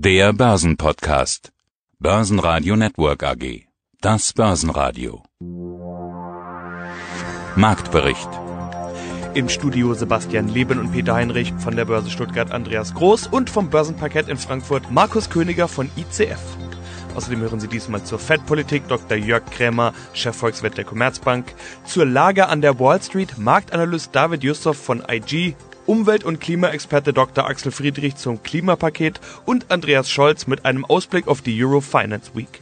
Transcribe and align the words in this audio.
Der 0.00 0.32
Börsenpodcast. 0.32 1.50
Börsenradio 1.98 2.76
Network 2.76 3.24
AG. 3.24 3.64
Das 4.00 4.32
Börsenradio. 4.32 5.24
Marktbericht. 7.56 8.28
Im 9.34 9.48
Studio 9.48 9.94
Sebastian 9.94 10.46
Leben 10.46 10.78
und 10.78 10.92
Peter 10.92 11.14
Heinrich 11.14 11.52
von 11.58 11.74
der 11.74 11.84
Börse 11.84 12.10
Stuttgart 12.10 12.52
Andreas 12.52 12.94
Groß 12.94 13.26
und 13.26 13.50
vom 13.50 13.70
Börsenparkett 13.70 14.28
in 14.28 14.36
Frankfurt 14.36 14.88
Markus 14.92 15.30
Königer 15.30 15.66
von 15.66 15.90
ICF. 15.96 16.38
Außerdem 17.16 17.40
hören 17.40 17.58
Sie 17.58 17.66
diesmal 17.66 18.04
zur 18.04 18.20
Fed-Politik 18.20 18.86
Dr. 18.86 19.16
Jörg 19.18 19.46
Krämer, 19.46 19.92
Chefvolkswirt 20.12 20.76
der 20.76 20.84
Commerzbank, 20.84 21.52
zur 21.84 22.06
Lage 22.06 22.48
an 22.48 22.60
der 22.60 22.78
Wall 22.78 23.02
Street 23.02 23.36
Marktanalyst 23.36 24.14
David 24.14 24.44
Yusuf 24.44 24.76
von 24.76 25.02
IG 25.10 25.56
Umwelt- 25.88 26.24
und 26.24 26.38
Klimaexperte 26.38 27.14
Dr. 27.14 27.46
Axel 27.46 27.72
Friedrich 27.72 28.16
zum 28.16 28.42
Klimapaket 28.42 29.22
und 29.46 29.70
Andreas 29.70 30.10
Scholz 30.10 30.46
mit 30.46 30.66
einem 30.66 30.84
Ausblick 30.84 31.26
auf 31.26 31.40
die 31.40 31.64
Euro 31.64 31.80
Finance 31.80 32.32
Week. 32.34 32.60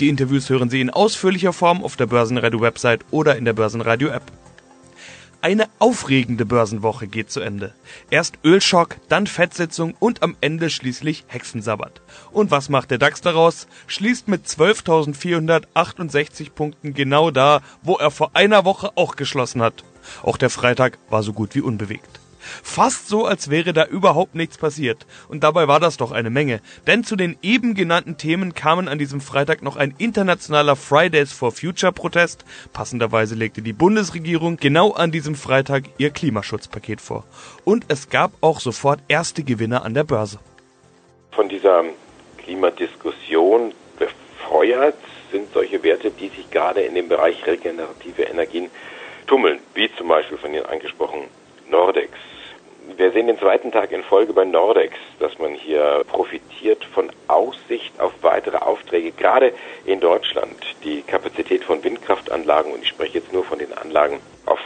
Die 0.00 0.08
Interviews 0.08 0.50
hören 0.50 0.70
Sie 0.70 0.80
in 0.80 0.90
ausführlicher 0.90 1.52
Form 1.52 1.84
auf 1.84 1.94
der 1.94 2.06
Börsenradio-Website 2.06 3.04
oder 3.12 3.36
in 3.36 3.44
der 3.44 3.52
Börsenradio-App. 3.52 4.24
Eine 5.40 5.68
aufregende 5.78 6.44
Börsenwoche 6.44 7.06
geht 7.06 7.30
zu 7.30 7.40
Ende. 7.40 7.74
Erst 8.10 8.40
Ölschock, 8.42 8.96
dann 9.08 9.28
Fettsitzung 9.28 9.94
und 10.00 10.24
am 10.24 10.34
Ende 10.40 10.68
schließlich 10.68 11.26
Hexensabbat. 11.28 12.00
Und 12.32 12.50
was 12.50 12.70
macht 12.70 12.90
der 12.90 12.98
DAX 12.98 13.20
daraus? 13.20 13.68
Schließt 13.86 14.26
mit 14.26 14.48
12.468 14.48 16.50
Punkten 16.50 16.92
genau 16.92 17.30
da, 17.30 17.60
wo 17.84 17.94
er 17.98 18.10
vor 18.10 18.32
einer 18.34 18.64
Woche 18.64 18.90
auch 18.96 19.14
geschlossen 19.14 19.62
hat. 19.62 19.84
Auch 20.24 20.38
der 20.38 20.50
Freitag 20.50 20.98
war 21.08 21.22
so 21.22 21.32
gut 21.32 21.54
wie 21.54 21.60
unbewegt. 21.60 22.18
Fast 22.62 23.08
so, 23.08 23.24
als 23.24 23.50
wäre 23.50 23.72
da 23.72 23.86
überhaupt 23.86 24.34
nichts 24.34 24.58
passiert. 24.58 25.06
Und 25.28 25.44
dabei 25.44 25.68
war 25.68 25.80
das 25.80 25.96
doch 25.96 26.12
eine 26.12 26.30
Menge. 26.30 26.60
Denn 26.86 27.04
zu 27.04 27.16
den 27.16 27.36
eben 27.42 27.74
genannten 27.74 28.16
Themen 28.16 28.54
kamen 28.54 28.88
an 28.88 28.98
diesem 28.98 29.20
Freitag 29.20 29.62
noch 29.62 29.76
ein 29.76 29.94
internationaler 29.98 30.76
Fridays 30.76 31.32
for 31.32 31.52
Future 31.52 31.92
Protest. 31.92 32.44
Passenderweise 32.72 33.34
legte 33.34 33.62
die 33.62 33.72
Bundesregierung 33.72 34.56
genau 34.56 34.92
an 34.92 35.10
diesem 35.10 35.34
Freitag 35.34 35.84
ihr 35.98 36.10
Klimaschutzpaket 36.10 37.00
vor. 37.00 37.24
Und 37.64 37.86
es 37.88 38.10
gab 38.10 38.32
auch 38.40 38.60
sofort 38.60 39.00
erste 39.08 39.42
Gewinner 39.42 39.84
an 39.84 39.94
der 39.94 40.04
Börse. 40.04 40.38
Von 41.32 41.48
dieser 41.48 41.84
Klimadiskussion 42.38 43.72
befeuert 43.98 44.96
sind 45.32 45.52
solche 45.52 45.82
Werte, 45.82 46.10
die 46.10 46.28
sich 46.28 46.50
gerade 46.50 46.82
in 46.82 46.94
dem 46.94 47.08
Bereich 47.08 47.44
regenerative 47.46 48.22
Energien 48.22 48.70
tummeln, 49.26 49.58
wie 49.74 49.90
zum 49.96 50.08
Beispiel 50.08 50.38
von 50.38 50.52
Ihnen 50.52 50.66
angesprochen 50.66 51.24
Nordex, 51.70 52.03
wir 53.04 53.12
sehen 53.12 53.26
den 53.26 53.38
zweiten 53.38 53.70
Tag 53.70 53.92
in 53.92 54.02
Folge 54.02 54.32
bei 54.32 54.46
Nordex, 54.46 54.94
dass 55.18 55.38
man 55.38 55.52
hier 55.52 56.02
profitiert 56.08 56.82
von 56.86 57.12
Aussicht 57.28 57.92
auf 58.00 58.14
weitere 58.22 58.56
Aufträge, 58.56 59.12
gerade 59.12 59.52
in 59.84 60.00
Deutschland. 60.00 60.56
Die 60.84 61.02
Kapazität 61.02 61.64
von 61.64 61.84
Windkraftanlagen, 61.84 62.72
und 62.72 62.82
ich 62.82 62.88
spreche 62.88 63.18
jetzt 63.18 63.30
nur 63.30 63.44
von 63.44 63.58
den 63.58 63.74
Anlagen 63.74 64.20
auf 64.46 64.58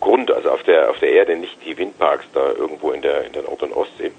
Grund, 0.00 0.32
also 0.32 0.48
auf 0.48 0.62
der, 0.62 0.88
auf 0.88 1.00
der 1.00 1.12
Erde, 1.12 1.36
nicht 1.36 1.58
die 1.66 1.76
Windparks 1.76 2.24
da 2.32 2.52
irgendwo 2.52 2.92
in 2.92 3.02
der, 3.02 3.26
in 3.26 3.32
der 3.34 3.42
Nord- 3.42 3.62
und 3.62 3.74
Ostsee, 3.74 4.10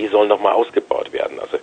die 0.00 0.08
sollen 0.08 0.28
nochmal 0.28 0.54
ausgebaut 0.54 1.12
werden. 1.12 1.38
Also 1.38 1.58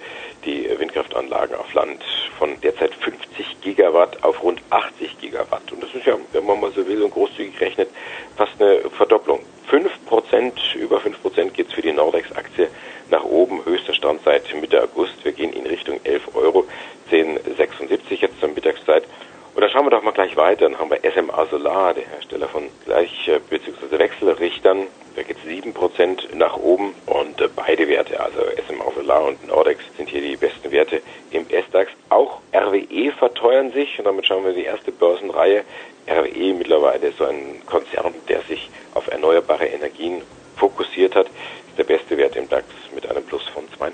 die 0.45 0.69
Windkraftanlagen 0.77 1.55
auf 1.55 1.73
Land 1.73 2.03
von 2.37 2.61
derzeit 2.61 2.93
50 2.93 3.61
Gigawatt 3.61 4.23
auf 4.23 4.43
rund 4.43 4.61
80 4.69 5.19
Gigawatt. 5.19 5.71
Und 5.71 5.81
das 5.81 5.93
ist 5.95 6.05
ja, 6.05 6.15
wenn 6.33 6.45
man 6.45 6.59
mal 6.59 6.71
so 6.71 6.87
will 6.87 7.01
und 7.01 7.11
großzügig 7.11 7.59
rechnet, 7.59 7.89
fast 8.35 8.53
eine 8.59 8.81
Verdopplung. 8.91 9.39
5 9.69 10.05
Prozent, 10.05 10.75
über 10.75 10.99
5 10.99 11.19
Prozent 11.21 11.53
geht 11.55 11.67
es 11.69 11.73
für 11.73 11.81
die 11.81 11.91
Nordex-Aktie 11.91 12.69
nach 13.09 13.23
oben. 13.23 13.65
Höchster 13.65 13.93
Stand 13.95 14.21
seit 14.23 14.43
Mitte 14.61 14.83
August. 14.83 15.13
Wir 15.23 15.31
gehen 15.31 15.51
in 15.51 15.65
Richtung 15.65 15.99
11 16.03 16.35
Euro, 16.35 16.65
10,76 17.11 18.21
jetzt 18.21 18.39
zur 18.39 18.49
Mittagszeit. 18.49 19.03
Und 19.55 19.61
dann 19.61 19.71
schauen 19.71 19.87
wir 19.87 19.89
doch 19.89 20.03
mal 20.03 20.11
gleich 20.11 20.37
weiter. 20.37 20.69
Dann 20.69 20.77
haben 20.77 20.91
wir 20.91 20.99
SMA 21.11 21.47
Solar, 21.47 21.95
der 21.95 22.05
Hersteller 22.07 22.47
von 22.47 22.69
Gleich- 22.85 23.31
bzw. 23.49 23.97
Wechselrichtern. 23.97 24.85
Da 25.15 25.23
geht 25.23 25.37
es 25.43 25.49
7% 25.49 26.35
nach 26.35 26.57
oben 26.57 26.93
und 27.07 27.41
äh, 27.41 27.49
beide 27.55 27.87
Werte, 27.87 28.19
also 28.19 28.37
SMA 28.67 28.85
Solar 28.93 29.23
und 29.25 29.47
Nordex, 29.47 29.83
sind 29.97 30.09
hier 30.09 30.21
die 30.21 30.35
besten 30.37 30.71
Werte 30.71 31.01
im 31.31 31.49
S-DAX. 31.49 31.91
Auch 32.09 32.39
RWE 32.53 33.11
verteuern 33.17 33.71
sich 33.71 33.96
und 33.96 33.96
damit 34.07 34.25
schauen 34.25 34.45
wir 34.45 34.53
die 34.53 34.63
erste 34.63 34.91
Börsenreihe. 34.91 35.63
RWE 36.07 36.53
mittlerweile 36.53 37.11
so 37.11 37.25
ein 37.25 37.61
Konzern, 37.65 38.13
der 38.27 38.41
sich 38.43 38.69
auf 38.93 39.07
erneuerbare 39.07 39.65
Energien 39.65 40.21
fokussiert 40.55 41.15
hat, 41.15 41.27
ist 41.27 41.77
der 41.77 41.83
beste 41.83 42.17
Wert 42.17 42.35
im 42.35 42.49
DAX 42.49 42.65
mit 42.95 43.05
einem 43.09 43.23
Plus 43.23 43.43
von 43.49 43.63
2,5%. 43.65 43.91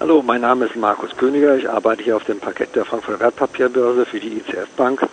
Hallo, 0.00 0.22
mein 0.22 0.40
Name 0.40 0.66
ist 0.66 0.76
Markus 0.76 1.16
Königer. 1.16 1.56
Ich 1.56 1.68
arbeite 1.68 2.02
hier 2.02 2.16
auf 2.16 2.24
dem 2.24 2.40
Parkett 2.40 2.74
der 2.74 2.84
Frankfurter 2.84 3.20
Wertpapierbörse 3.20 4.06
für 4.06 4.20
die 4.20 4.38
ICF 4.38 4.68
Bank. 4.76 5.06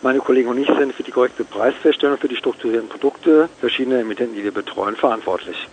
Meine 0.00 0.20
Kollegen 0.20 0.48
und 0.48 0.58
ich 0.58 0.68
sind 0.68 0.94
für 0.94 1.02
die 1.02 1.10
korrekte 1.10 1.44
Preisfeststellung 1.44 2.18
für 2.18 2.28
die 2.28 2.36
strukturierten 2.36 2.88
Produkte 2.88 3.48
verschiedener 3.58 3.98
Emittenten, 3.98 4.36
die 4.36 4.44
wir 4.44 4.52
betreuen, 4.52 4.94
verantwortlich. 4.94 5.66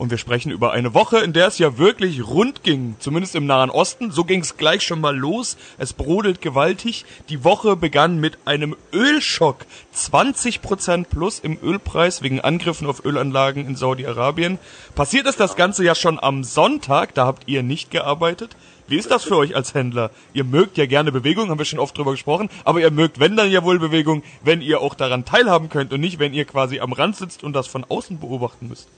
Und 0.00 0.10
wir 0.10 0.16
sprechen 0.16 0.50
über 0.50 0.72
eine 0.72 0.94
Woche, 0.94 1.18
in 1.18 1.34
der 1.34 1.48
es 1.48 1.58
ja 1.58 1.76
wirklich 1.76 2.26
rund 2.26 2.62
ging, 2.62 2.96
zumindest 3.00 3.34
im 3.34 3.44
Nahen 3.44 3.68
Osten. 3.68 4.10
So 4.10 4.24
ging 4.24 4.40
es 4.40 4.56
gleich 4.56 4.80
schon 4.80 5.02
mal 5.02 5.14
los. 5.14 5.58
Es 5.76 5.92
brodelt 5.92 6.40
gewaltig. 6.40 7.04
Die 7.28 7.44
Woche 7.44 7.76
begann 7.76 8.18
mit 8.18 8.38
einem 8.46 8.76
Ölschock. 8.94 9.66
20% 9.94 11.04
plus 11.04 11.38
im 11.40 11.58
Ölpreis 11.62 12.22
wegen 12.22 12.40
Angriffen 12.40 12.86
auf 12.86 13.04
Ölanlagen 13.04 13.66
in 13.66 13.76
Saudi-Arabien. 13.76 14.58
Passiert 14.94 15.26
ist 15.26 15.38
das 15.38 15.54
Ganze 15.54 15.84
ja 15.84 15.94
schon 15.94 16.18
am 16.18 16.44
Sonntag, 16.44 17.12
da 17.12 17.26
habt 17.26 17.46
ihr 17.46 17.62
nicht 17.62 17.90
gearbeitet. 17.90 18.56
Wie 18.88 18.96
ist 18.96 19.10
das 19.10 19.24
für 19.24 19.36
euch 19.36 19.54
als 19.54 19.74
Händler? 19.74 20.12
Ihr 20.32 20.44
mögt 20.44 20.78
ja 20.78 20.86
gerne 20.86 21.12
Bewegung, 21.12 21.50
haben 21.50 21.58
wir 21.58 21.66
schon 21.66 21.78
oft 21.78 21.98
drüber 21.98 22.12
gesprochen, 22.12 22.48
aber 22.64 22.80
ihr 22.80 22.90
mögt, 22.90 23.20
wenn 23.20 23.36
dann 23.36 23.50
ja 23.50 23.64
wohl 23.64 23.78
Bewegung, 23.78 24.22
wenn 24.42 24.62
ihr 24.62 24.80
auch 24.80 24.94
daran 24.94 25.26
teilhaben 25.26 25.68
könnt 25.68 25.92
und 25.92 26.00
nicht, 26.00 26.18
wenn 26.18 26.32
ihr 26.32 26.46
quasi 26.46 26.80
am 26.80 26.94
Rand 26.94 27.16
sitzt 27.16 27.44
und 27.44 27.52
das 27.52 27.66
von 27.66 27.84
außen 27.84 28.18
beobachten 28.18 28.66
müsst. 28.66 28.88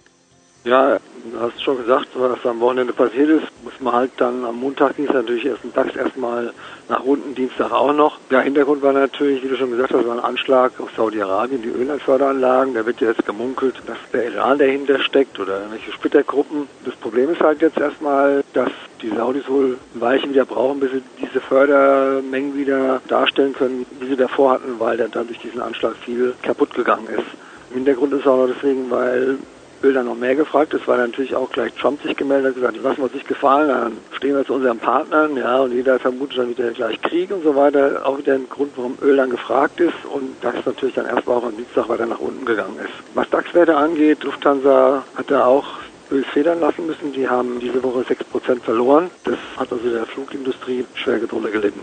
Ja, 0.65 0.99
du 1.25 1.41
hast 1.41 1.61
schon 1.61 1.77
gesagt, 1.79 2.11
was 2.15 2.47
am 2.47 2.61
Wochenende 2.61 2.93
passiert 2.93 3.29
ist, 3.31 3.47
muss 3.65 3.73
man 3.81 3.95
halt 3.95 4.13
dann 4.19 4.45
am 4.45 4.61
Montag 4.61 4.97
es 4.97 5.13
natürlich 5.13 5.45
erst 5.45 5.65
im 5.65 5.73
DAX 5.73 5.97
erstmal 5.97 6.53
nach 6.89 7.03
unten, 7.03 7.35
Dienstag 7.35 7.73
auch 7.73 7.93
noch. 7.93 8.21
Der 8.31 8.43
Hintergrund 8.43 8.81
war 8.81 8.93
natürlich, 8.93 9.43
wie 9.43 9.49
du 9.49 9.57
schon 9.57 9.73
gesagt 9.73 9.93
hast, 9.93 10.07
war 10.07 10.15
ein 10.15 10.25
Anschlag 10.25 10.79
auf 10.79 10.89
Saudi-Arabien, 10.97 11.63
die 11.63 11.69
Ölförderanlagen. 11.69 12.75
Da 12.75 12.87
wird 12.87 13.01
ja 13.01 13.09
jetzt 13.09 13.27
gemunkelt, 13.27 13.75
dass 13.87 13.97
der 14.13 14.27
Iran 14.33 14.59
dahinter 14.59 15.01
steckt 15.01 15.41
oder 15.41 15.59
irgendwelche 15.59 15.91
Splittergruppen. 15.91 16.69
Das 16.85 16.95
Problem 16.95 17.31
ist 17.31 17.41
halt 17.41 17.61
jetzt 17.61 17.81
erstmal, 17.81 18.45
dass 18.53 18.71
die 19.03 19.11
Saudis 19.11 19.49
wohl 19.49 19.79
ein 19.97 20.01
Weilchen 20.01 20.31
wieder 20.31 20.45
brauchen, 20.45 20.79
bis 20.79 20.93
sie 20.93 21.03
diese 21.21 21.41
Fördermengen 21.41 22.57
wieder 22.57 23.01
darstellen 23.09 23.53
können, 23.53 23.85
wie 23.99 24.07
sie 24.07 24.17
davor 24.17 24.53
hatten, 24.53 24.79
weil 24.79 24.97
dann 24.97 25.27
durch 25.27 25.41
diesen 25.41 25.61
Anschlag 25.61 25.97
viel 25.97 26.35
kaputt 26.41 26.73
gegangen 26.73 27.09
ist. 27.09 27.27
Im 27.71 27.79
Hintergrund 27.79 28.13
ist 28.13 28.29
auch 28.29 28.47
noch 28.47 28.55
deswegen, 28.55 28.89
weil 28.93 29.39
Öl 29.83 29.95
dann 29.95 30.07
noch 30.07 30.17
mehr 30.17 30.35
gefragt 30.35 30.75
ist, 30.75 30.87
weil 30.87 30.99
natürlich 30.99 31.35
auch 31.35 31.51
gleich 31.51 31.73
Trump 31.75 32.03
sich 32.03 32.17
gemeldet 32.17 32.51
hat, 32.51 32.55
gesagt, 32.55 32.85
was 32.85 32.99
uns 32.99 33.15
nicht 33.15 33.29
gefallen, 33.29 33.69
dann 33.69 33.93
stehen 34.17 34.37
wir 34.37 34.45
zu 34.45 34.55
unseren 34.55 34.79
Partnern, 34.79 35.37
ja, 35.37 35.59
und 35.59 35.73
jeder 35.73 35.99
vermutet 35.99 36.39
dann 36.39 36.51
wieder 36.51 36.71
gleich 36.71 37.01
Krieg 37.03 37.31
und 37.31 37.43
so 37.43 37.57
weiter. 37.57 38.03
Auch 38.05 38.19
wieder 38.19 38.35
ein 38.35 38.49
Grund, 38.49 38.73
warum 38.77 38.97
Öl 39.03 39.17
dann 39.17 39.31
gefragt 39.31 39.81
ist 39.81 39.95
und 40.13 40.43
DAX 40.43 40.65
natürlich 40.65 40.95
dann 40.95 41.07
erstmal 41.07 41.39
auch 41.39 41.45
am 41.45 41.57
Dienstag 41.57 41.89
weiter 41.89 42.07
nach 42.07 42.21
unten 42.21 42.45
gegangen 42.45 42.77
ist. 42.79 42.93
Was 43.15 43.29
DAX-Werte 43.31 43.77
angeht, 43.77 44.23
Lufthansa 44.25 45.05
hat 45.15 45.31
da 45.31 45.47
auch 45.47 45.67
Öl 46.11 46.25
federn 46.25 46.61
lassen 46.61 46.87
müssen. 46.87 47.13
Die 47.13 47.29
haben 47.29 47.59
diese 47.61 47.83
Woche 47.83 48.01
6% 48.01 48.61
verloren. 48.61 49.11
Das 49.25 49.39
hat 49.57 49.73
also 49.73 49.89
der 49.89 50.07
Flugindustrie 50.07 50.85
schwer 50.95 51.19
drunter 51.21 51.51
gelitten. 51.51 51.81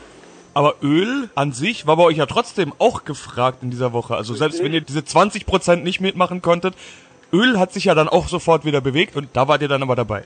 Aber 0.54 0.76
Öl 0.82 1.30
an 1.36 1.52
sich 1.52 1.88
war 1.88 1.98
bei 1.98 2.04
euch 2.04 2.18
ja 2.18 2.26
trotzdem 2.26 2.74
auch 2.80 3.06
gefragt 3.06 3.60
in 3.62 3.70
dieser 3.70 3.94
Woche. 3.94 4.16
Also 4.16 4.34
selbst 4.34 4.64
wenn 4.64 4.74
ihr 4.74 4.82
diese 4.82 5.00
20% 5.00 5.78
nicht 5.78 6.02
mitmachen 6.02 6.42
konntet, 6.42 6.74
Öl 7.32 7.60
hat 7.60 7.74
sich 7.74 7.86
ja 7.86 7.96
dann 7.96 8.10
auch 8.10 8.28
sofort 8.28 8.66
wieder 8.66 8.82
bewegt 8.82 9.16
und 9.16 9.30
da 9.34 9.48
wart 9.48 9.62
ihr 9.62 9.68
dann 9.68 9.84
aber 9.84 9.96
dabei. 9.96 10.24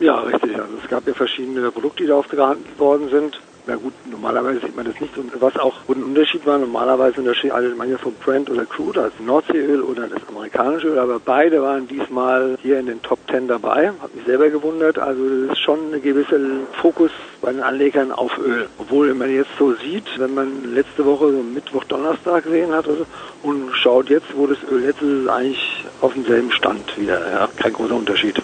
Ja, 0.00 0.20
richtig. 0.20 0.54
Also 0.56 0.74
es 0.82 0.88
gab 0.88 1.06
ja 1.06 1.14
verschiedene 1.14 1.70
Produkte, 1.70 2.02
die 2.02 2.08
da 2.08 2.16
aufgehandelt 2.16 2.78
worden 2.78 3.08
sind. 3.10 3.40
Na 3.66 3.76
gut, 3.76 3.94
normalerweise 4.10 4.60
sieht 4.60 4.76
man 4.76 4.84
das 4.84 5.00
nicht. 5.00 5.16
Und 5.16 5.40
was 5.40 5.56
auch 5.56 5.74
ein 5.88 6.02
Unterschied 6.02 6.44
war, 6.44 6.58
normalerweise 6.58 7.20
unterscheidet 7.20 7.76
man 7.78 7.90
ja 7.90 7.96
vom 7.96 8.12
Brent 8.14 8.50
oder 8.50 8.66
Crude, 8.66 9.00
also 9.00 9.22
Nordseeöl 9.24 9.80
oder 9.80 10.06
das 10.06 10.20
amerikanische 10.28 10.88
Öl, 10.88 10.98
aber 10.98 11.18
beide 11.18 11.62
waren 11.62 11.88
diesmal 11.88 12.58
hier 12.60 12.78
in 12.78 12.86
den 12.86 13.00
Top 13.00 13.26
Ten 13.26 13.48
dabei. 13.48 13.92
Hat 14.02 14.14
mich 14.14 14.26
selber 14.26 14.50
gewundert. 14.50 14.98
Also 14.98 15.46
das 15.46 15.56
ist 15.56 15.62
schon 15.62 15.94
ein 15.94 16.02
gewisser 16.02 16.38
Fokus 16.80 17.10
bei 17.40 17.52
den 17.52 17.62
Anlegern 17.62 18.12
auf 18.12 18.36
Öl. 18.38 18.68
Obwohl, 18.78 19.08
wenn 19.08 19.18
man 19.18 19.34
jetzt 19.34 19.56
so 19.58 19.72
sieht, 19.72 20.18
wenn 20.18 20.34
man 20.34 20.74
letzte 20.74 21.06
Woche 21.06 21.32
so 21.32 21.42
Mittwoch, 21.42 21.84
Donnerstag 21.84 22.44
gesehen 22.44 22.72
hat 22.72 22.86
also, 22.86 23.06
und 23.42 23.74
schaut 23.74 24.10
jetzt, 24.10 24.36
wo 24.36 24.46
das 24.46 24.58
Öl 24.70 24.84
jetzt 24.84 25.00
ist, 25.00 25.08
ist 25.08 25.22
es 25.22 25.28
eigentlich 25.28 25.84
auf 26.02 26.12
demselben 26.12 26.52
Stand 26.52 26.98
wieder. 26.98 27.18
Ja, 27.30 27.48
kein 27.56 27.72
großer 27.72 27.94
Unterschied. 27.94 28.42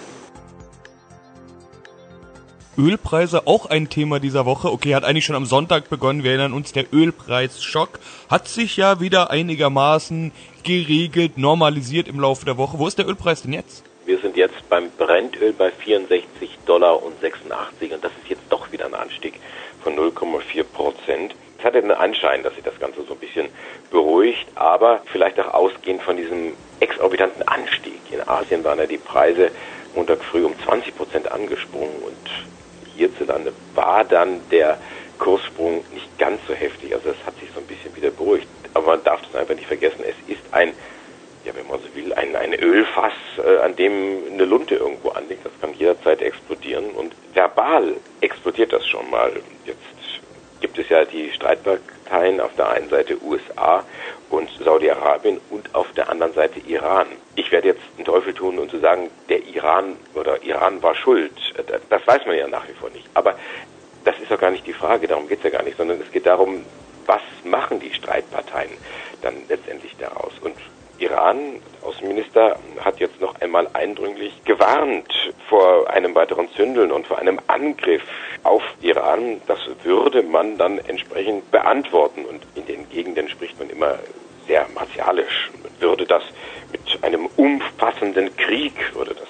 Ölpreise 2.81 3.45
auch 3.45 3.67
ein 3.67 3.89
Thema 3.89 4.19
dieser 4.19 4.47
Woche. 4.47 4.71
Okay, 4.71 4.95
hat 4.95 5.03
eigentlich 5.03 5.25
schon 5.25 5.35
am 5.35 5.45
Sonntag 5.45 5.87
begonnen. 5.87 6.23
Wir 6.23 6.31
erinnern 6.31 6.53
uns, 6.53 6.73
der 6.73 6.91
Ölpreisschock 6.91 7.99
hat 8.27 8.47
sich 8.47 8.75
ja 8.75 8.99
wieder 8.99 9.29
einigermaßen 9.29 10.31
geregelt, 10.63 11.37
normalisiert 11.37 12.07
im 12.07 12.19
Laufe 12.19 12.43
der 12.43 12.57
Woche. 12.57 12.79
Wo 12.79 12.87
ist 12.87 12.97
der 12.97 13.07
Ölpreis 13.07 13.43
denn 13.43 13.53
jetzt? 13.53 13.83
Wir 14.05 14.17
sind 14.17 14.35
jetzt 14.35 14.67
beim 14.67 14.89
Brennöl 14.97 15.53
bei 15.53 15.69
64 15.69 16.57
Dollar 16.65 17.03
und 17.03 17.21
86 17.21 17.93
und 17.93 18.03
das 18.03 18.11
ist 18.23 18.29
jetzt 18.31 18.41
doch 18.49 18.71
wieder 18.71 18.87
ein 18.87 18.95
Anstieg 18.95 19.35
von 19.83 19.93
0,4 19.93 20.63
Prozent. 20.63 21.35
Es 21.59 21.63
hatte 21.63 21.81
den 21.81 21.91
Anschein, 21.91 22.41
dass 22.41 22.55
sich 22.55 22.63
das 22.63 22.79
Ganze 22.79 23.03
so 23.07 23.13
ein 23.13 23.19
bisschen 23.19 23.49
beruhigt, 23.91 24.47
aber 24.55 25.03
vielleicht 25.05 25.39
auch 25.39 25.53
ausgehend 25.53 26.01
von 26.01 26.17
diesem 26.17 26.53
exorbitanten 26.79 27.47
Anstieg. 27.47 27.99
In 28.09 28.27
Asien 28.27 28.63
waren 28.63 28.79
ja 28.79 28.87
die 28.87 28.97
Preise 28.97 29.51
Montag 29.93 30.23
früh 30.23 30.43
um 30.43 30.55
20 30.65 30.97
Prozent 30.97 31.31
angesprungen 31.31 31.95
und 32.03 32.60
hierzulande 32.95 33.53
war 33.75 34.03
dann 34.03 34.41
der 34.49 34.77
Kurssprung 35.17 35.83
nicht 35.93 36.17
ganz 36.17 36.39
so 36.47 36.53
heftig. 36.53 36.93
Also 36.93 37.09
es 37.09 37.25
hat 37.25 37.39
sich 37.39 37.49
so 37.53 37.59
ein 37.59 37.67
bisschen 37.67 37.95
wieder 37.95 38.09
beruhigt. 38.09 38.47
Aber 38.73 38.87
man 38.87 39.03
darf 39.03 39.21
das 39.21 39.35
einfach 39.35 39.55
nicht 39.55 39.67
vergessen. 39.67 39.99
Es 40.01 40.15
ist 40.27 40.41
ein, 40.51 40.73
ja, 41.45 41.53
wenn 41.55 41.67
man 41.67 41.79
so 41.79 41.95
will, 41.95 42.13
ein, 42.13 42.35
ein 42.35 42.53
Ölfass, 42.53 43.13
äh, 43.37 43.57
an 43.57 43.75
dem 43.75 44.23
eine 44.31 44.45
Lunte 44.45 44.75
irgendwo 44.75 45.09
anliegt. 45.09 45.45
Das 45.45 45.51
kann 45.61 45.73
jederzeit 45.73 46.21
explodieren. 46.21 46.91
Und 46.91 47.13
verbal 47.33 47.95
explodiert 48.21 48.73
das 48.73 48.87
schon 48.87 49.09
mal. 49.09 49.31
Jetzt 49.65 49.79
gibt 50.73 50.85
es 50.85 50.89
ja 50.89 51.03
die 51.03 51.29
Streitparteien 51.33 52.39
auf 52.39 52.55
der 52.55 52.69
einen 52.69 52.87
Seite 52.87 53.21
USA 53.21 53.83
und 54.29 54.49
Saudi-Arabien 54.63 55.41
und 55.49 55.75
auf 55.75 55.91
der 55.91 56.09
anderen 56.09 56.33
Seite 56.33 56.61
Iran. 56.61 57.07
Ich 57.35 57.51
werde 57.51 57.69
jetzt 57.69 57.81
den 57.97 58.05
Teufel 58.05 58.33
tun 58.33 58.57
und 58.57 58.71
zu 58.71 58.79
sagen, 58.79 59.09
der 59.27 59.45
Iran 59.47 59.97
oder 60.13 60.41
Iran 60.43 60.81
war 60.81 60.95
schuld. 60.95 61.33
Das 61.89 62.07
weiß 62.07 62.25
man 62.25 62.37
ja 62.37 62.47
nach 62.47 62.65
wie 62.69 62.73
vor 62.73 62.89
nicht. 62.89 63.05
Aber 63.13 63.35
das 64.05 64.17
ist 64.19 64.31
doch 64.31 64.39
gar 64.39 64.51
nicht 64.51 64.65
die 64.65 64.71
Frage, 64.71 65.07
darum 65.07 65.27
geht 65.27 65.39
es 65.39 65.43
ja 65.43 65.49
gar 65.49 65.63
nicht, 65.63 65.75
sondern 65.75 65.99
es 65.99 66.09
geht 66.09 66.25
darum, 66.25 66.63
was 67.05 67.21
machen 67.43 67.81
die 67.81 67.93
Streitparteien 67.93 68.71
dann 69.21 69.35
letztendlich 69.49 69.93
daraus? 69.97 70.31
Und 70.41 70.55
Iran, 71.01 71.59
Außenminister, 71.81 72.57
hat 72.79 72.99
jetzt 72.99 73.19
noch 73.19 73.39
einmal 73.41 73.67
eindrücklich 73.73 74.33
gewarnt 74.45 75.11
vor 75.49 75.89
einem 75.89 76.13
weiteren 76.13 76.47
Zündeln 76.51 76.91
und 76.91 77.07
vor 77.07 77.17
einem 77.17 77.39
Angriff 77.47 78.03
auf 78.43 78.61
Iran. 78.81 79.41
Das 79.47 79.59
würde 79.83 80.21
man 80.21 80.57
dann 80.57 80.77
entsprechend 80.77 81.49
beantworten. 81.49 82.25
Und 82.25 82.45
in 82.55 82.65
den 82.67 82.87
Gegenden 82.89 83.29
spricht 83.29 83.57
man 83.57 83.69
immer 83.69 83.97
sehr 84.47 84.67
martialisch. 84.75 85.49
Man 85.63 85.71
würde 85.79 86.05
das 86.05 86.23
mit 86.71 87.03
einem 87.03 87.27
umfassenden 87.35 88.35
Krieg, 88.37 88.73
würde 88.93 89.15
das 89.15 89.27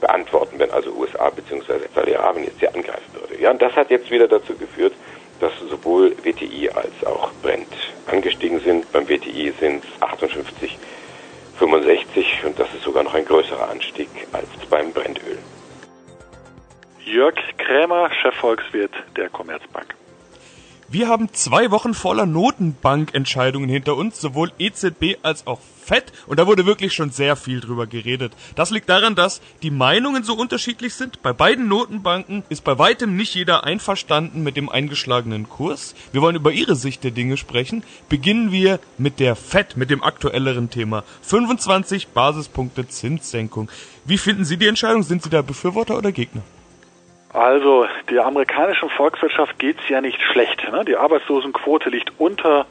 beantworten, 0.00 0.58
wenn 0.58 0.70
also 0.70 0.92
USA 0.92 1.30
bzw. 1.30 1.80
Saudi-Arabien 1.94 2.44
jetzt 2.44 2.60
hier 2.60 2.74
angreifen 2.74 3.12
würde. 3.14 3.40
Ja, 3.42 3.50
und 3.50 3.60
das 3.60 3.74
hat 3.74 3.90
jetzt 3.90 4.10
wieder 4.10 4.28
dazu 4.28 4.54
geführt, 4.54 4.92
dass 5.40 5.52
sowohl 5.68 6.16
WTI 6.22 6.70
als 6.70 7.04
auch 7.06 7.30
Brent 7.42 7.68
angestiegen 8.06 8.60
sind. 8.60 8.90
Beim 8.92 9.08
WTI 9.08 9.52
sind 9.60 9.84
es 9.84 10.02
58, 10.02 10.78
65 11.58 12.44
und 12.44 12.58
das 12.58 12.72
ist 12.74 12.82
sogar 12.82 13.02
noch 13.02 13.14
ein 13.14 13.24
größerer 13.24 13.68
Anstieg 13.68 14.08
als 14.32 14.48
beim 14.70 14.92
Brennöl. 14.92 15.38
Jörg 17.04 17.36
Krämer, 17.56 18.10
Chefvolkswirt 18.22 18.92
der 19.16 19.28
Commerzbank. 19.30 19.97
Wir 20.90 21.06
haben 21.06 21.28
zwei 21.34 21.70
Wochen 21.70 21.92
voller 21.92 22.24
Notenbankentscheidungen 22.24 23.68
hinter 23.68 23.94
uns, 23.94 24.22
sowohl 24.22 24.52
EZB 24.58 25.18
als 25.22 25.46
auch 25.46 25.60
FED, 25.84 26.14
und 26.26 26.38
da 26.38 26.46
wurde 26.46 26.64
wirklich 26.64 26.94
schon 26.94 27.10
sehr 27.10 27.36
viel 27.36 27.60
drüber 27.60 27.86
geredet. 27.86 28.32
Das 28.56 28.70
liegt 28.70 28.88
daran, 28.88 29.14
dass 29.14 29.42
die 29.62 29.70
Meinungen 29.70 30.24
so 30.24 30.32
unterschiedlich 30.32 30.94
sind. 30.94 31.20
Bei 31.20 31.34
beiden 31.34 31.68
Notenbanken 31.68 32.42
ist 32.48 32.64
bei 32.64 32.78
weitem 32.78 33.16
nicht 33.16 33.34
jeder 33.34 33.64
einverstanden 33.64 34.42
mit 34.42 34.56
dem 34.56 34.70
eingeschlagenen 34.70 35.50
Kurs. 35.50 35.94
Wir 36.12 36.22
wollen 36.22 36.36
über 36.36 36.52
ihre 36.52 36.74
Sicht 36.74 37.04
der 37.04 37.10
Dinge 37.10 37.36
sprechen. 37.36 37.82
Beginnen 38.08 38.50
wir 38.50 38.80
mit 38.96 39.20
der 39.20 39.36
FED, 39.36 39.76
mit 39.76 39.90
dem 39.90 40.02
aktuelleren 40.02 40.70
Thema. 40.70 41.04
25 41.20 42.08
Basispunkte 42.08 42.88
Zinssenkung. 42.88 43.70
Wie 44.06 44.16
finden 44.16 44.46
Sie 44.46 44.56
die 44.56 44.68
Entscheidung? 44.68 45.02
Sind 45.02 45.22
Sie 45.22 45.28
da 45.28 45.42
Befürworter 45.42 45.98
oder 45.98 46.12
Gegner? 46.12 46.44
Also 47.32 47.86
der 48.10 48.24
amerikanischen 48.24 48.88
Volkswirtschaft 48.90 49.58
geht's 49.58 49.86
ja 49.88 50.00
nicht 50.00 50.20
schlecht. 50.22 50.66
Ne? 50.70 50.84
Die 50.84 50.96
Arbeitslosenquote 50.96 51.90
liegt 51.90 52.12
unter 52.18 52.66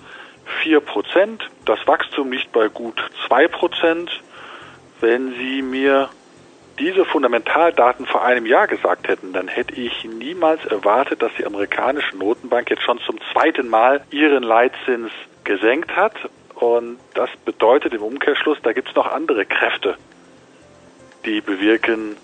4 0.64 0.80
Prozent, 0.80 1.50
das 1.66 1.86
Wachstum 1.86 2.32
liegt 2.32 2.52
bei 2.52 2.68
gut 2.70 2.96
2 3.28 3.48
Prozent. 3.50 4.24
Wenn 5.00 5.34
Sie 5.34 5.62
mir 5.62 6.10
diese 6.80 7.06
Fundamentaldaten 7.06 8.06
vor 8.06 8.24
einem 8.24 8.46
Jahr 8.46 8.68
gesagt 8.68 9.08
hätten, 9.08 9.34
dann 9.34 9.48
hätte 9.48 9.74
ich 9.76 10.06
niemals 10.06 10.64
erwartet, 10.66 11.22
dass 11.22 11.32
die 11.38 11.46
amerikanische 11.46 12.16
Notenbank 12.18 12.70
jetzt 12.70 12.84
schon 12.84 13.00
zum 13.00 13.20
zweiten 13.32 13.68
Mal 13.68 14.04
ihren 14.12 14.44
Leitzins 14.44 15.12
gesenkt 15.44 15.96
hat. 15.96 16.14
Und 16.56 16.98
das 17.14 17.30
bedeutet 17.46 17.94
im 17.94 18.02
Umkehrschluss, 18.02 18.58
da 18.64 18.74
gibt's 18.74 18.96
noch 18.96 19.12
andere 19.12 19.46
Kräfte, 19.46 19.98
die 21.26 21.42
bewirken, 21.42 22.16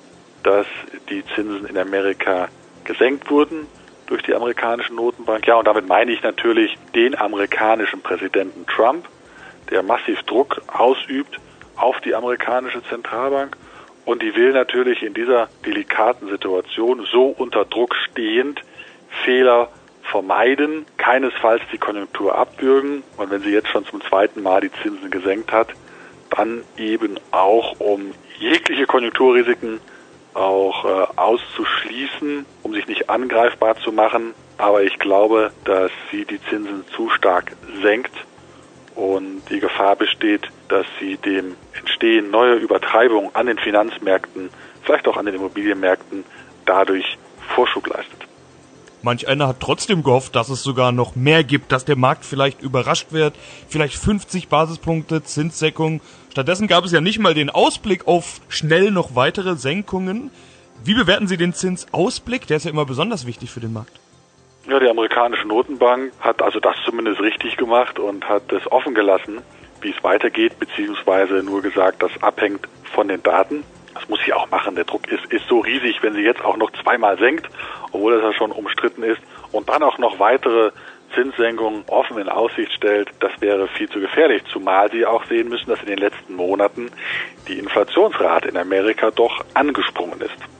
dass 0.44 0.68
die 1.10 1.24
Zinsen 1.36 1.66
in 1.66 1.78
Amerika 1.78 2.50
gesenkt 2.84 3.30
wurden 3.32 3.68
durch 4.08 4.22
die 4.24 4.36
amerikanische 4.36 4.94
Notenbank. 4.94 5.48
Ja, 5.48 5.56
und 5.56 5.66
damit 5.66 5.88
meine 5.88 6.12
ich 6.12 6.22
natürlich 6.22 6.78
den 6.94 7.18
amerikanischen 7.18 8.02
Präsidenten 8.02 8.66
Trump, 8.68 9.08
der 9.72 9.82
massiv 9.82 10.22
Druck 10.24 10.62
ausübt 10.68 11.40
auf 11.76 12.00
die 12.02 12.14
amerikanische 12.14 12.84
Zentralbank. 12.84 13.58
Und 14.06 14.22
die 14.22 14.36
will 14.36 14.52
natürlich 14.52 15.02
in 15.02 15.14
dieser 15.14 15.48
delikaten 15.66 16.30
Situation 16.30 17.08
so 17.12 17.28
unter 17.28 17.64
Druck 17.64 17.96
stehend 17.96 18.62
Fehler 19.24 19.70
vermeiden, 20.04 20.86
keinesfalls 20.98 21.64
die 21.72 21.78
Konjunktur 21.78 22.38
abwürgen. 22.38 23.04
Und 23.18 23.32
wenn 23.32 23.42
sie 23.42 23.52
jetzt 23.52 23.70
schon 23.70 23.86
zum 23.86 24.02
zweiten 24.02 24.44
Mal 24.44 24.62
die 24.62 24.72
Zinsen 24.84 25.10
gesenkt 25.10 25.52
hat, 25.54 25.70
dann 26.30 26.64
eben 26.78 27.18
auch 27.32 27.80
um 27.80 28.14
jegliche 28.40 28.86
Konjunkturrisiken 28.86 29.80
auch 30.34 30.86
äh, 30.86 31.08
auszuschließen, 31.16 32.46
um 32.64 32.74
sich 32.74 32.88
nicht 32.88 33.10
angreifbar 33.10 33.76
zu 33.78 33.92
machen. 33.92 34.34
Aber 34.58 34.84
ich 34.84 35.00
glaube, 35.00 35.52
dass 35.66 35.92
sie 36.12 36.26
die 36.26 36.42
Zinsen 36.50 36.86
zu 36.96 37.10
stark 37.10 37.52
senkt 37.82 38.14
und 38.96 39.42
die 39.50 39.60
Gefahr 39.60 39.96
besteht, 39.96 40.50
dass 40.70 40.86
sie 41.00 41.18
dem 41.18 41.56
Entstehen 41.74 42.32
neuer 42.32 42.56
Übertreibungen 42.56 43.32
an 43.34 43.48
den 43.48 43.58
Finanzmärkten, 43.58 44.50
vielleicht 44.84 45.08
auch 45.08 45.18
an 45.18 45.26
den 45.26 45.36
Immobilienmärkten, 45.36 46.24
dadurch 46.66 47.18
Vorschub 47.56 47.88
leistet. 47.88 48.23
Manch 49.04 49.28
einer 49.28 49.50
hat 49.50 49.60
trotzdem 49.60 50.02
gehofft, 50.02 50.34
dass 50.34 50.48
es 50.50 50.64
sogar 50.64 50.94
noch 50.94 51.16
mehr 51.16 51.44
gibt, 51.44 51.74
dass 51.74 51.84
der 51.84 51.98
Markt 51.98 52.24
vielleicht 52.24 52.62
überrascht 52.62 53.08
wird, 53.12 53.36
vielleicht 53.68 53.96
50 53.96 54.48
Basispunkte 54.48 55.24
Zinssenkung. 55.24 56.00
Stattdessen 56.32 56.68
gab 56.68 56.86
es 56.86 56.94
ja 56.94 57.02
nicht 57.02 57.20
mal 57.20 57.34
den 57.34 57.50
Ausblick 57.50 58.08
auf 58.08 58.40
schnell 58.48 58.92
noch 58.92 59.14
weitere 59.14 59.58
Senkungen. 59.58 60.32
Wie 60.86 60.94
bewerten 60.94 61.28
Sie 61.28 61.36
den 61.36 61.54
Zinsausblick? 61.54 62.48
Der 62.48 62.58
ist 62.58 62.64
ja 62.64 62.72
immer 62.72 62.86
besonders 62.86 63.28
wichtig 63.28 63.52
für 63.52 63.60
den 63.60 63.74
Markt. 63.74 64.00
Ja, 64.70 64.80
die 64.80 64.88
amerikanische 64.88 65.48
Notenbank 65.50 66.14
hat 66.22 66.42
also 66.42 66.62
das 66.62 66.78
zumindest 66.86 67.20
richtig 67.20 67.58
gemacht 67.58 68.00
und 68.00 68.28
hat 68.30 68.54
es 68.54 68.72
offen 68.72 68.96
gelassen, 68.96 69.42
wie 69.82 69.92
es 69.92 70.02
weitergeht, 70.02 70.58
beziehungsweise 70.60 71.44
nur 71.44 71.62
gesagt, 71.62 72.02
das 72.02 72.12
abhängt 72.24 72.70
von 72.94 73.10
den 73.10 73.22
Daten. 73.22 73.66
Das 73.94 74.08
muss 74.10 74.20
sie 74.26 74.34
auch 74.34 74.50
machen. 74.50 74.76
Der 74.76 74.86
Druck 74.86 75.08
ist, 75.08 75.26
ist 75.32 75.48
so 75.48 75.60
riesig, 75.60 76.02
wenn 76.02 76.14
sie 76.14 76.22
jetzt 76.22 76.44
auch 76.44 76.58
noch 76.58 76.72
zweimal 76.84 77.18
senkt, 77.18 77.48
obwohl 77.92 78.14
das 78.14 78.24
ja 78.24 78.34
schon 78.34 78.52
umstritten 78.52 79.04
ist, 79.04 79.22
und 79.52 79.70
dann 79.70 79.84
auch 79.84 79.98
noch 79.98 80.20
weitere 80.20 80.72
Zinssenkungen 81.14 81.84
offen 81.88 82.18
in 82.18 82.28
Aussicht 82.28 82.72
stellt, 82.74 83.10
das 83.20 83.32
wäre 83.40 83.68
viel 83.68 83.88
zu 83.90 84.00
gefährlich, 84.00 84.44
zumal 84.52 84.92
sie 84.92 85.06
auch 85.06 85.24
sehen 85.26 85.50
müssen, 85.50 85.70
dass 85.70 85.80
in 85.82 85.88
den 85.88 86.00
letzten 86.00 86.36
Monaten 86.36 86.90
die 87.48 87.60
Inflationsrate 87.60 88.50
in 88.50 88.58
Amerika 88.58 89.12
doch 89.12 89.46
angesprungen 89.54 90.22
ist 90.22 90.53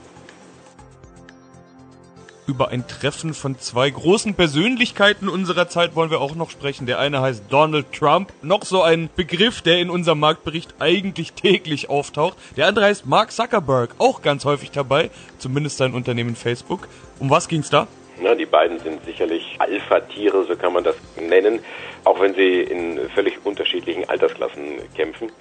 über 2.46 2.68
ein 2.68 2.86
Treffen 2.86 3.34
von 3.34 3.58
zwei 3.58 3.90
großen 3.90 4.34
Persönlichkeiten 4.34 5.28
unserer 5.28 5.68
Zeit 5.68 5.96
wollen 5.96 6.10
wir 6.10 6.20
auch 6.20 6.34
noch 6.34 6.50
sprechen. 6.50 6.86
Der 6.86 6.98
eine 6.98 7.20
heißt 7.20 7.44
Donald 7.48 7.92
Trump, 7.92 8.32
noch 8.42 8.64
so 8.64 8.82
ein 8.82 9.08
Begriff, 9.16 9.62
der 9.62 9.78
in 9.78 9.90
unserem 9.90 10.20
Marktbericht 10.20 10.74
eigentlich 10.78 11.32
täglich 11.32 11.88
auftaucht. 11.88 12.36
Der 12.56 12.66
andere 12.66 12.86
heißt 12.86 13.06
Mark 13.06 13.32
Zuckerberg, 13.32 13.94
auch 13.98 14.22
ganz 14.22 14.44
häufig 14.44 14.70
dabei, 14.70 15.10
zumindest 15.38 15.78
sein 15.78 15.94
Unternehmen 15.94 16.36
Facebook. 16.36 16.88
Um 17.18 17.30
was 17.30 17.48
ging's 17.48 17.70
da? 17.70 17.86
Na, 18.20 18.34
die 18.34 18.46
beiden 18.46 18.78
sind 18.78 19.04
sicherlich 19.04 19.56
Alpha-Tiere, 19.58 20.44
so 20.44 20.54
kann 20.54 20.72
man 20.72 20.84
das 20.84 20.96
nennen, 21.20 21.60
auch 22.04 22.20
wenn 22.20 22.34
sie 22.34 22.60
in 22.60 23.10
völlig 23.10 23.44
unterschiedlichen 23.44 24.08
Altersklassen 24.08 24.78
kämpfen. 24.94 25.32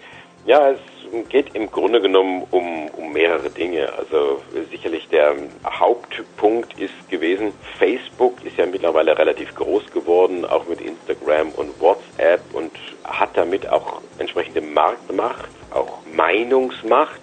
Ja, 0.45 0.71
es 0.71 0.79
geht 1.29 1.55
im 1.55 1.69
Grunde 1.69 2.01
genommen 2.01 2.43
um, 2.51 2.87
um 2.89 3.13
mehrere 3.13 3.49
Dinge. 3.49 3.93
Also 3.97 4.41
sicherlich 4.71 5.07
der 5.09 5.35
Hauptpunkt 5.65 6.79
ist 6.79 7.09
gewesen, 7.09 7.53
Facebook 7.77 8.43
ist 8.43 8.57
ja 8.57 8.65
mittlerweile 8.65 9.17
relativ 9.17 9.53
groß 9.55 9.91
geworden, 9.91 10.45
auch 10.45 10.67
mit 10.67 10.81
Instagram 10.81 11.49
und 11.49 11.79
WhatsApp 11.79 12.41
und 12.53 12.71
hat 13.03 13.29
damit 13.35 13.69
auch 13.69 14.01
entsprechende 14.17 14.61
Marktmacht, 14.61 15.49
auch 15.71 15.99
Meinungsmacht. 16.13 17.21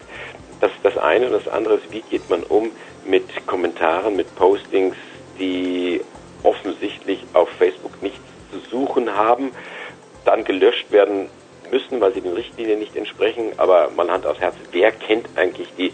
Das 0.60 0.70
ist 0.70 0.84
das 0.84 0.98
eine. 0.98 1.26
Und 1.26 1.32
das 1.32 1.48
andere 1.48 1.74
ist, 1.74 1.90
wie 1.92 2.02
geht 2.02 2.28
man 2.30 2.42
um 2.44 2.70
mit 3.04 3.46
Kommentaren, 3.46 4.16
mit 4.16 4.34
Postings, 4.36 4.96
die 5.38 6.00
offensichtlich 6.42 7.24
auf 7.32 7.48
Facebook 7.50 8.02
nichts 8.02 8.20
zu 8.50 8.58
suchen 8.70 9.14
haben, 9.16 9.52
dann 10.24 10.44
gelöscht 10.44 10.90
werden 10.92 11.28
müssen, 11.70 12.00
weil 12.00 12.12
sie 12.14 12.20
den 12.20 12.32
Richtlinien 12.32 12.78
nicht 12.78 12.96
entsprechen. 12.96 13.52
Aber 13.56 13.90
man 13.94 14.10
hat 14.10 14.26
aufs 14.26 14.40
Herz, 14.40 14.54
wer 14.72 14.92
kennt 14.92 15.26
eigentlich 15.36 15.68
die 15.76 15.92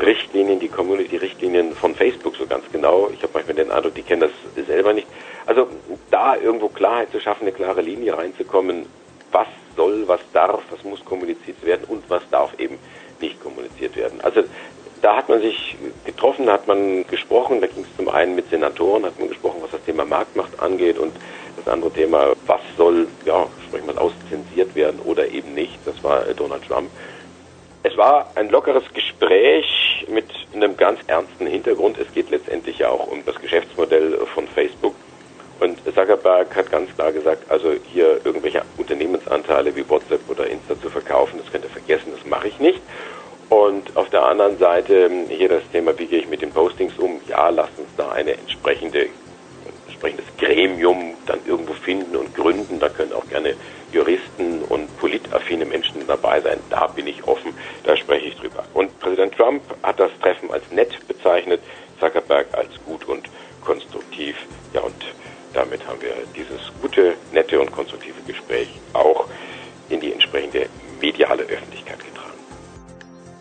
Richtlinien, 0.00 0.60
die 0.60 0.68
Community-Richtlinien 0.68 1.74
von 1.74 1.94
Facebook 1.94 2.36
so 2.36 2.46
ganz 2.46 2.64
genau? 2.72 3.10
Ich 3.12 3.22
habe 3.22 3.32
manchmal 3.34 3.56
den 3.56 3.70
Eindruck, 3.70 3.94
die 3.94 4.02
kennen 4.02 4.22
das 4.22 4.66
selber 4.66 4.92
nicht. 4.92 5.06
Also 5.46 5.68
da 6.10 6.36
irgendwo 6.36 6.68
Klarheit 6.68 7.10
zu 7.12 7.20
schaffen, 7.20 7.42
eine 7.42 7.52
klare 7.52 7.80
Linie 7.80 8.16
reinzukommen, 8.16 8.86
was 9.32 9.48
soll, 9.76 10.08
was 10.08 10.20
darf, 10.32 10.62
was 10.70 10.82
muss 10.84 11.04
kommuniziert 11.04 11.64
werden 11.64 11.84
und 11.88 12.08
was 12.08 12.22
darf 12.30 12.58
eben 12.58 12.78
nicht 13.20 13.40
kommuniziert 13.42 13.96
werden. 13.96 14.20
Also 14.22 14.42
da 15.02 15.16
hat 15.16 15.28
man 15.28 15.40
sich 15.40 15.76
getroffen, 16.04 16.46
da 16.46 16.54
hat 16.54 16.66
man 16.66 17.06
gesprochen, 17.06 17.60
da 17.60 17.66
ging 17.66 17.84
es 17.84 17.96
zum 17.96 18.08
einen 18.08 18.34
mit 18.34 18.50
Senatoren, 18.50 19.04
hat 19.04 19.18
man 19.18 19.28
gesprochen, 19.28 19.58
was 19.62 19.70
das 19.70 19.84
Thema 19.84 20.04
Marktmacht 20.04 20.58
angeht 20.60 20.98
und 20.98 21.12
das 21.56 21.68
andere 21.68 21.90
Thema, 21.90 22.32
was 22.46 22.60
soll, 22.76 23.08
ja, 23.24 23.46
sprechen 23.66 23.86
wir 23.86 24.12
zensiert 24.28 24.74
werden 24.74 25.00
oder 25.04 25.28
eben 25.28 25.54
nicht, 25.54 25.78
das 25.84 26.02
war 26.02 26.22
Donald 26.36 26.66
Trump. 26.66 26.90
Es 27.82 27.96
war 27.96 28.30
ein 28.34 28.50
lockeres 28.50 28.82
Gespräch 28.92 30.04
mit 30.08 30.26
einem 30.52 30.76
ganz 30.76 30.98
ernsten 31.06 31.46
Hintergrund. 31.46 31.98
Es 31.98 32.12
geht 32.12 32.30
letztendlich 32.30 32.78
ja 32.78 32.88
auch 32.88 33.06
um 33.06 33.24
das 33.24 33.36
Geschäftsmodell 33.40 34.18
von 34.34 34.48
Facebook. 34.48 34.94
Und 35.60 35.78
Zuckerberg 35.84 36.54
hat 36.54 36.70
ganz 36.70 36.92
klar 36.94 37.12
gesagt, 37.12 37.50
also 37.50 37.72
hier 37.92 38.20
irgendwelche 38.24 38.62
Unternehmensanteile 38.76 39.74
wie 39.74 39.88
WhatsApp 39.88 40.28
oder 40.28 40.46
Insta 40.48 40.78
zu 40.80 40.90
verkaufen, 40.90 41.38
das 41.42 41.50
könnt 41.50 41.64
ihr 41.64 41.70
vergessen, 41.70 42.12
das 42.14 42.26
mache 42.26 42.48
ich 42.48 42.58
nicht. 42.58 42.80
Und 43.48 43.96
auf 43.96 44.10
der 44.10 44.24
anderen 44.24 44.58
Seite 44.58 45.08
hier 45.28 45.48
das 45.48 45.62
Thema, 45.70 45.96
wie 45.98 46.06
gehe 46.06 46.18
ich 46.18 46.28
mit 46.28 46.42
den 46.42 46.50
Postings 46.50 46.98
um? 46.98 47.20
Ja, 47.28 47.48
lasst 47.48 47.78
uns 47.78 47.88
da 47.96 48.10
eine 48.10 48.32
entsprechende 48.32 49.06
entsprechendes 49.96 50.26
Gremium 50.38 51.14
dann 51.26 51.40
irgendwo 51.46 51.72
finden 51.72 52.16
und 52.16 52.34
gründen. 52.34 52.78
Da 52.78 52.88
können 52.88 53.12
auch 53.12 53.26
gerne 53.28 53.54
Juristen 53.92 54.62
und 54.68 54.94
politaffine 54.98 55.64
Menschen 55.64 56.06
dabei 56.06 56.40
sein. 56.40 56.58
Da 56.70 56.86
bin 56.88 57.06
ich 57.06 57.26
offen, 57.26 57.54
da 57.84 57.96
spreche 57.96 58.26
ich 58.26 58.36
drüber. 58.36 58.64
Und 58.74 58.98
Präsident 59.00 59.34
Trump 59.34 59.62
hat 59.82 59.98
das 59.98 60.10
Treffen 60.20 60.50
als 60.50 60.70
nett 60.70 60.96
bezeichnet, 61.08 61.60
Zuckerberg 61.98 62.46
als 62.52 62.70
gut 62.84 63.04
und 63.06 63.28
konstruktiv. 63.64 64.36
Ja, 64.74 64.82
und 64.82 64.94
damit 65.54 65.86
haben 65.86 66.00
wir 66.02 66.12
dieses 66.36 66.60
gute, 66.82 67.14
nette 67.32 67.58
und 67.58 67.72
konstruktive 67.72 68.20
Gespräch 68.26 68.68
auch 68.92 69.26
in 69.88 70.00
die 70.00 70.12
entsprechende 70.12 70.68
mediale 71.00 71.44
Öffentlichkeit 71.44 71.98
getragen. 72.00 72.16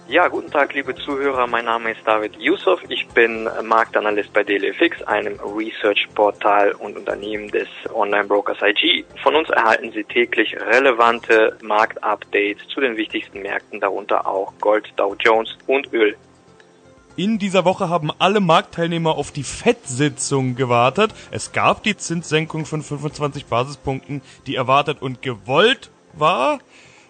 Ja, 0.07 0.27
guten 0.27 0.51
Tag, 0.51 0.73
liebe 0.73 0.95
Zuhörer. 0.95 1.47
Mein 1.47 1.65
Name 1.65 1.91
ist 1.91 2.01
David 2.05 2.35
Yusuf. 2.37 2.79
Bin 3.15 3.49
Marktanalyst 3.63 4.33
bei 4.33 4.43
DailyFix, 4.43 5.01
einem 5.03 5.39
Research-Portal 5.39 6.73
und 6.73 6.97
Unternehmen 6.97 7.47
des 7.47 7.69
Online-Brokers 7.93 8.57
IG. 8.61 9.05
Von 9.23 9.35
uns 9.35 9.49
erhalten 9.49 9.91
Sie 9.93 10.03
täglich 10.03 10.53
relevante 10.59 11.57
Marktupdates 11.63 12.67
zu 12.67 12.81
den 12.81 12.97
wichtigsten 12.97 13.41
Märkten, 13.41 13.79
darunter 13.79 14.27
auch 14.27 14.53
Gold, 14.59 14.91
Dow 14.97 15.15
Jones 15.17 15.57
und 15.65 15.91
Öl. 15.93 16.17
In 17.15 17.39
dieser 17.39 17.63
Woche 17.63 17.87
haben 17.87 18.11
alle 18.19 18.41
Marktteilnehmer 18.41 19.17
auf 19.17 19.31
die 19.31 19.43
FED-Sitzung 19.43 20.55
gewartet. 20.55 21.11
Es 21.31 21.53
gab 21.53 21.83
die 21.83 21.95
Zinssenkung 21.95 22.65
von 22.65 22.81
25 22.81 23.45
Basispunkten, 23.45 24.21
die 24.45 24.55
erwartet 24.55 25.01
und 25.01 25.21
gewollt 25.21 25.89
war. 26.11 26.59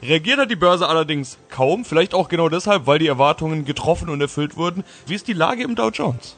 Reagiert 0.01 0.39
hat 0.39 0.51
die 0.51 0.55
Börse 0.55 0.87
allerdings 0.87 1.37
kaum, 1.49 1.85
vielleicht 1.85 2.13
auch 2.13 2.29
genau 2.29 2.49
deshalb, 2.49 2.85
weil 2.85 2.99
die 2.99 3.07
Erwartungen 3.07 3.65
getroffen 3.65 4.09
und 4.09 4.21
erfüllt 4.21 4.57
wurden. 4.57 4.83
Wie 5.07 5.15
ist 5.15 5.27
die 5.27 5.33
Lage 5.33 5.63
im 5.63 5.75
Dow 5.75 5.89
Jones? 5.89 6.35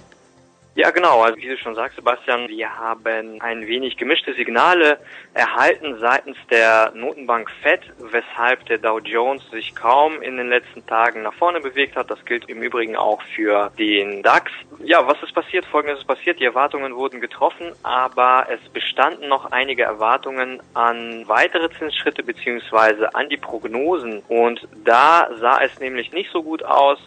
Ja, 0.78 0.92
genau. 0.92 1.24
Also 1.24 1.38
wie 1.38 1.48
du 1.48 1.58
schon 1.58 1.74
sagst, 1.74 1.96
Sebastian, 1.96 2.48
wir 2.50 2.78
haben 2.78 3.42
ein 3.42 3.66
wenig 3.66 3.98
gemischte 3.98 4.36
Signale 4.36 5.00
erhalten 5.34 5.98
seitens 6.00 6.38
der 6.52 6.92
Notenbank 6.94 7.50
Fed, 7.64 7.82
weshalb 7.98 8.64
der 8.68 8.78
Dow 8.78 9.00
Jones 9.00 9.42
sich 9.50 9.74
kaum 9.74 10.22
in 10.22 10.38
den 10.38 10.50
letzten 10.50 10.86
Tagen 10.86 11.24
nach 11.24 11.34
vorne 11.34 11.62
bewegt 11.62 11.96
hat. 11.96 12.12
Das 12.12 12.24
gilt 12.26 12.48
im 12.48 12.62
Übrigen 12.62 12.96
auch 12.96 13.24
für 13.36 13.72
den 13.80 14.22
DAX. 14.22 14.52
Ja, 14.84 15.08
was 15.08 15.18
ist 15.24 15.34
passiert? 15.34 15.66
Folgendes 15.66 15.98
ist 16.02 16.08
passiert. 16.08 16.40
Die 16.40 16.46
Erwartungen 16.46 16.96
wurden 16.96 17.22
getroffen, 17.22 17.72
aber 17.82 18.46
es 18.48 18.70
bestanden 18.70 19.30
noch 19.30 19.52
einige 19.52 19.82
Erwartungen 19.82 20.62
an 20.76 21.28
weitere 21.28 21.72
Zinsschritte 21.72 22.22
beziehungsweise 22.22 23.16
an 23.16 23.30
die 23.30 23.38
Prognosen. 23.38 24.22
Und 24.28 24.68
da 24.86 25.28
sah 25.40 25.60
es 25.60 25.80
nämlich 25.80 26.12
nicht 26.12 26.32
so 26.32 26.44
gut 26.44 26.62
aus, 26.62 27.00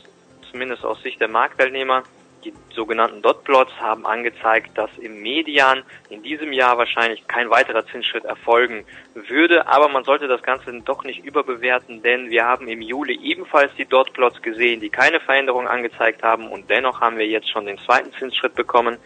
zumindest 0.50 0.85
aus 0.85 1.00
Sicht 1.05 1.21
der 1.21 1.29
Marktteilnehmer. 1.29 2.03
Die 2.44 2.54
sogenannten 2.75 3.20
Dotplots 3.20 3.73
haben 3.80 4.06
angezeigt, 4.06 4.70
dass 4.78 4.90
im 4.99 5.20
Median 5.20 5.82
in 6.09 6.23
diesem 6.23 6.54
Jahr 6.54 6.78
wahrscheinlich 6.78 7.26
kein 7.28 7.50
weiterer 7.50 7.85
Zinsschritt 7.87 8.25
erfolgen 8.25 8.87
würde, 9.14 9.66
aber 9.66 9.88
man 9.88 10.04
sollte 10.04 10.26
das 10.26 10.42
Ganze 10.42 10.73
doch 10.80 11.04
nicht 11.04 11.23
überbewerten, 11.23 12.02
denn 12.02 12.30
wir 12.30 12.47
haben 12.47 12.66
im 12.68 12.80
Juli 12.80 13.18
ebenfalls 13.23 13.75
die 13.76 13.85
Dotplots 13.85 14.40
gesehen, 14.40 14.80
die 14.80 14.88
keine 14.88 15.20
Veränderung 15.20 15.68
angezeigt 15.68 16.23
haben 16.23 16.49
und 16.49 16.70
dennoch 16.70 17.00
haben 17.00 17.18
wir 17.18 17.26
jetzt 17.26 17.50
schon 17.50 17.66
den 17.66 17.78
zweiten 17.78 18.12
Zinsschritt 18.14 18.54
bekommen. 18.54 18.97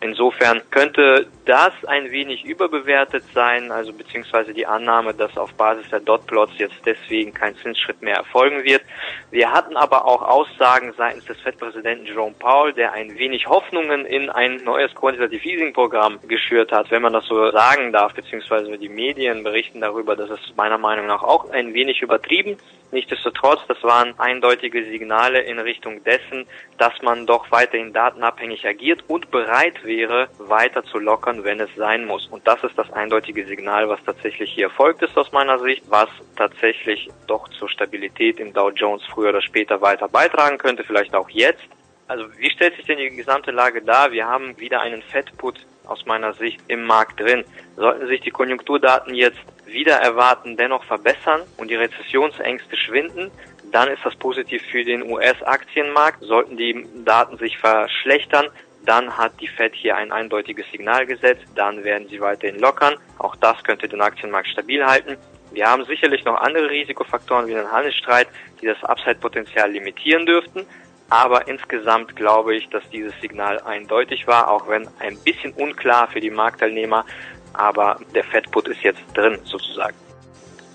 Insofern 0.00 0.62
könnte 0.70 1.26
das 1.46 1.72
ein 1.86 2.10
wenig 2.12 2.44
überbewertet 2.44 3.24
sein, 3.34 3.72
also 3.72 3.92
beziehungsweise 3.92 4.54
die 4.54 4.66
Annahme, 4.66 5.14
dass 5.14 5.36
auf 5.36 5.52
Basis 5.54 5.88
der 5.90 6.00
Dotplots 6.00 6.52
jetzt 6.58 6.80
deswegen 6.84 7.34
kein 7.34 7.56
Zinsschritt 7.56 8.02
mehr 8.02 8.16
erfolgen 8.16 8.62
wird. 8.62 8.82
Wir 9.30 9.50
hatten 9.50 9.76
aber 9.76 10.04
auch 10.04 10.22
Aussagen 10.22 10.92
seitens 10.96 11.24
des 11.24 11.40
FED-Präsidenten 11.40 12.06
Jerome 12.06 12.34
Powell, 12.38 12.72
der 12.72 12.83
ein 12.92 13.18
wenig 13.18 13.46
Hoffnungen 13.46 14.04
in 14.04 14.30
ein 14.30 14.56
neues 14.64 14.94
Quantitative 14.94 15.48
Easing 15.48 15.72
Programm 15.72 16.18
geschürt 16.26 16.72
hat, 16.72 16.90
wenn 16.90 17.02
man 17.02 17.12
das 17.12 17.26
so 17.26 17.50
sagen 17.50 17.92
darf, 17.92 18.14
beziehungsweise 18.14 18.76
die 18.78 18.88
Medien 18.88 19.42
berichten 19.42 19.80
darüber, 19.80 20.16
dass 20.16 20.30
es 20.30 20.40
meiner 20.56 20.78
Meinung 20.78 21.06
nach 21.06 21.22
auch 21.22 21.50
ein 21.50 21.74
wenig 21.74 22.02
übertrieben. 22.02 22.56
Nichtsdestotrotz, 22.90 23.60
das 23.66 23.82
waren 23.82 24.18
eindeutige 24.20 24.84
Signale 24.84 25.40
in 25.40 25.58
Richtung 25.58 26.04
dessen, 26.04 26.46
dass 26.78 26.92
man 27.02 27.26
doch 27.26 27.50
weiterhin 27.50 27.92
datenabhängig 27.92 28.64
agiert 28.66 29.02
und 29.08 29.32
bereit 29.32 29.84
wäre, 29.84 30.28
weiter 30.38 30.84
zu 30.84 30.98
lockern, 30.98 31.42
wenn 31.42 31.58
es 31.58 31.74
sein 31.74 32.04
muss. 32.04 32.26
Und 32.28 32.46
das 32.46 32.62
ist 32.62 32.78
das 32.78 32.92
eindeutige 32.92 33.46
Signal, 33.46 33.88
was 33.88 33.98
tatsächlich 34.04 34.52
hier 34.52 34.66
erfolgt 34.66 35.02
ist 35.02 35.18
aus 35.18 35.32
meiner 35.32 35.58
Sicht, 35.58 35.82
was 35.88 36.08
tatsächlich 36.36 37.08
doch 37.26 37.48
zur 37.48 37.68
Stabilität 37.68 38.38
im 38.38 38.52
Dow 38.52 38.70
Jones 38.70 39.02
früher 39.12 39.30
oder 39.30 39.42
später 39.42 39.80
weiter 39.80 40.08
beitragen 40.08 40.58
könnte, 40.58 40.84
vielleicht 40.84 41.16
auch 41.16 41.28
jetzt. 41.30 41.64
Also 42.06 42.26
wie 42.36 42.50
stellt 42.50 42.76
sich 42.76 42.84
denn 42.84 42.98
die 42.98 43.10
gesamte 43.10 43.50
Lage 43.50 43.80
dar? 43.82 44.12
Wir 44.12 44.26
haben 44.26 44.58
wieder 44.58 44.80
einen 44.80 45.02
Fettput 45.02 45.64
aus 45.86 46.04
meiner 46.06 46.34
Sicht 46.34 46.60
im 46.68 46.84
Markt 46.84 47.20
drin. 47.20 47.44
Sollten 47.76 48.06
sich 48.06 48.20
die 48.20 48.30
Konjunkturdaten 48.30 49.14
jetzt 49.14 49.38
wieder 49.66 49.96
erwarten, 49.96 50.56
dennoch 50.56 50.84
verbessern 50.84 51.42
und 51.56 51.70
die 51.70 51.74
Rezessionsängste 51.74 52.76
schwinden, 52.76 53.30
dann 53.72 53.88
ist 53.88 54.04
das 54.04 54.14
positiv 54.16 54.62
für 54.70 54.84
den 54.84 55.02
US-Aktienmarkt. 55.10 56.22
Sollten 56.22 56.56
die 56.56 56.86
Daten 57.04 57.38
sich 57.38 57.58
verschlechtern, 57.58 58.48
dann 58.84 59.16
hat 59.16 59.40
die 59.40 59.48
Fed 59.48 59.74
hier 59.74 59.96
ein 59.96 60.12
eindeutiges 60.12 60.70
Signal 60.70 61.06
gesetzt, 61.06 61.46
dann 61.54 61.82
werden 61.84 62.08
sie 62.08 62.20
weiterhin 62.20 62.60
lockern. 62.60 62.96
Auch 63.18 63.34
das 63.36 63.62
könnte 63.64 63.88
den 63.88 64.02
Aktienmarkt 64.02 64.48
stabil 64.48 64.84
halten. 64.84 65.16
Wir 65.52 65.66
haben 65.66 65.84
sicherlich 65.84 66.24
noch 66.24 66.36
andere 66.40 66.68
Risikofaktoren 66.68 67.46
wie 67.46 67.54
den 67.54 67.70
Handelsstreit, 67.70 68.28
die 68.60 68.66
das 68.66 68.82
Upside-Potenzial 68.84 69.70
limitieren 69.70 70.26
dürften. 70.26 70.66
Aber 71.10 71.46
insgesamt 71.48 72.16
glaube 72.16 72.56
ich, 72.56 72.68
dass 72.70 72.82
dieses 72.90 73.12
Signal 73.20 73.60
eindeutig 73.60 74.26
war, 74.26 74.50
auch 74.50 74.68
wenn 74.68 74.88
ein 74.98 75.16
bisschen 75.18 75.52
unklar 75.52 76.08
für 76.08 76.20
die 76.20 76.30
Marktteilnehmer. 76.30 77.04
Aber 77.52 78.00
der 78.14 78.24
Fettput 78.24 78.68
ist 78.68 78.82
jetzt 78.82 79.02
drin, 79.14 79.38
sozusagen. 79.44 79.94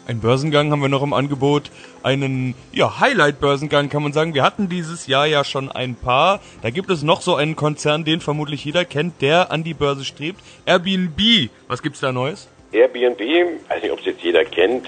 Ein 0.07 0.21
Börsengang 0.21 0.71
haben 0.71 0.81
wir 0.81 0.89
noch 0.89 1.03
im 1.03 1.13
Angebot. 1.13 1.69
Einen 2.01 2.55
ja, 2.71 2.99
Highlight-Börsengang 2.99 3.89
kann 3.89 4.01
man 4.01 4.11
sagen. 4.11 4.33
Wir 4.33 4.41
hatten 4.41 4.67
dieses 4.67 5.05
Jahr 5.05 5.27
ja 5.27 5.43
schon 5.43 5.71
ein 5.71 5.93
paar. 5.93 6.39
Da 6.63 6.71
gibt 6.71 6.89
es 6.89 7.03
noch 7.03 7.21
so 7.21 7.35
einen 7.35 7.55
Konzern, 7.55 8.05
den 8.05 8.19
vermutlich 8.19 8.65
jeder 8.65 8.85
kennt, 8.85 9.21
der 9.21 9.51
an 9.51 9.63
die 9.63 9.75
Börse 9.75 10.03
strebt. 10.03 10.41
Airbnb. 10.65 11.51
Was 11.67 11.83
gibt's 11.83 11.99
da 11.99 12.11
Neues? 12.11 12.47
Airbnb, 12.71 13.19
weiß 13.67 13.83
nicht, 13.83 13.91
ob 13.91 13.99
es 13.99 14.05
jetzt 14.05 14.23
jeder 14.23 14.45
kennt. 14.45 14.87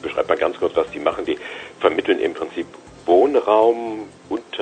Beschreibt 0.00 0.28
mal 0.28 0.38
ganz 0.38 0.56
kurz, 0.58 0.76
was 0.76 0.88
die 0.92 1.00
machen. 1.00 1.24
Die 1.24 1.38
vermitteln 1.80 2.20
im 2.20 2.34
Prinzip 2.34 2.66
Wohnraum, 3.04 4.06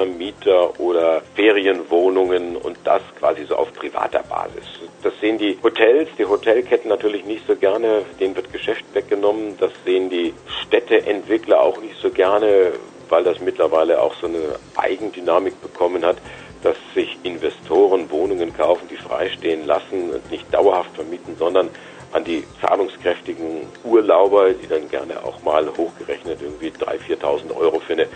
Untermieter 0.00 0.80
oder 0.80 1.20
Ferienwohnungen 1.34 2.56
und 2.56 2.78
das 2.84 3.02
quasi 3.18 3.44
so 3.44 3.56
auf 3.56 3.72
privater 3.74 4.22
Basis. 4.22 4.64
Das 5.02 5.12
sehen 5.20 5.36
die 5.36 5.58
Hotels, 5.62 6.08
die 6.18 6.24
Hotelketten 6.24 6.88
natürlich 6.88 7.24
nicht 7.26 7.46
so 7.46 7.54
gerne, 7.54 8.02
denen 8.18 8.34
wird 8.34 8.50
Geschäft 8.50 8.84
weggenommen. 8.94 9.56
Das 9.58 9.72
sehen 9.84 10.08
die 10.08 10.32
Städteentwickler 10.62 11.60
auch 11.60 11.80
nicht 11.82 11.96
so 12.00 12.10
gerne, 12.10 12.72
weil 13.10 13.24
das 13.24 13.40
mittlerweile 13.40 14.00
auch 14.00 14.14
so 14.14 14.26
eine 14.26 14.56
Eigendynamik 14.76 15.60
bekommen 15.60 16.04
hat, 16.04 16.16
dass 16.62 16.76
sich 16.94 17.18
Investoren 17.22 18.10
Wohnungen 18.10 18.56
kaufen, 18.56 18.88
die 18.90 18.96
freistehen 18.96 19.66
lassen 19.66 20.10
und 20.10 20.30
nicht 20.30 20.52
dauerhaft 20.52 20.94
vermieten, 20.94 21.36
sondern 21.38 21.68
an 22.12 22.24
die 22.24 22.44
zahlungskräftigen 22.60 23.66
Urlauber, 23.84 24.50
die 24.52 24.66
dann 24.66 24.88
gerne 24.88 25.22
auch 25.22 25.42
mal 25.42 25.68
hochgerechnet 25.76 26.40
irgendwie 26.40 26.68
3.000, 26.68 27.20
4.000 27.20 27.56
Euro 27.56 27.80
für 27.80 27.92
eine 27.92 28.06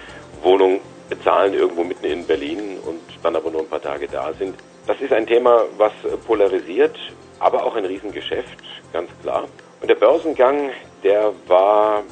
Wohnung 0.42 0.80
bezahlen, 1.08 1.54
irgendwo 1.54 1.84
mitten 1.84 2.06
in 2.06 2.26
Berlin 2.26 2.78
und 2.86 3.00
dann 3.22 3.36
aber 3.36 3.50
nur 3.50 3.62
ein 3.62 3.68
paar 3.68 3.82
Tage 3.82 4.08
da 4.08 4.32
sind. 4.32 4.56
Das 4.86 5.00
ist 5.00 5.12
ein 5.12 5.26
Thema, 5.26 5.64
was 5.76 5.92
polarisiert, 6.26 6.96
aber 7.38 7.64
auch 7.64 7.74
ein 7.76 7.84
Riesengeschäft, 7.84 8.58
ganz 8.92 9.10
klar. 9.22 9.44
Und 9.80 9.88
der 9.88 9.94
Börsengang, 9.96 10.70
der 11.02 11.32
war 11.46 12.02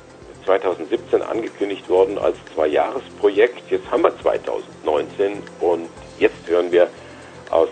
2017 0.44 1.22
angekündigt 1.22 1.88
worden 1.88 2.18
als 2.18 2.36
Zwei-Jahres-Projekt. 2.54 3.70
Jetzt 3.70 3.90
haben 3.90 4.02
wir 4.02 4.18
2019 4.20 5.42
und 5.60 5.88
jetzt 6.18 6.48
hören 6.48 6.72
wir 6.72 6.88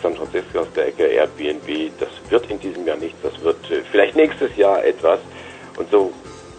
San 0.02 0.14
Francisco 0.14 0.60
aus 0.60 0.72
der 0.74 0.88
Ecke 0.88 1.04
Airbnb, 1.04 1.90
das 1.98 2.08
wird 2.28 2.50
in 2.50 2.60
diesem 2.60 2.86
Jahr 2.86 2.98
nichts, 2.98 3.18
das 3.22 3.40
wird 3.42 3.70
äh, 3.70 3.80
vielleicht 3.90 4.14
nächstes 4.14 4.54
Jahr 4.56 4.84
etwas. 4.84 5.20
Und 5.78 5.90
so 5.90 6.12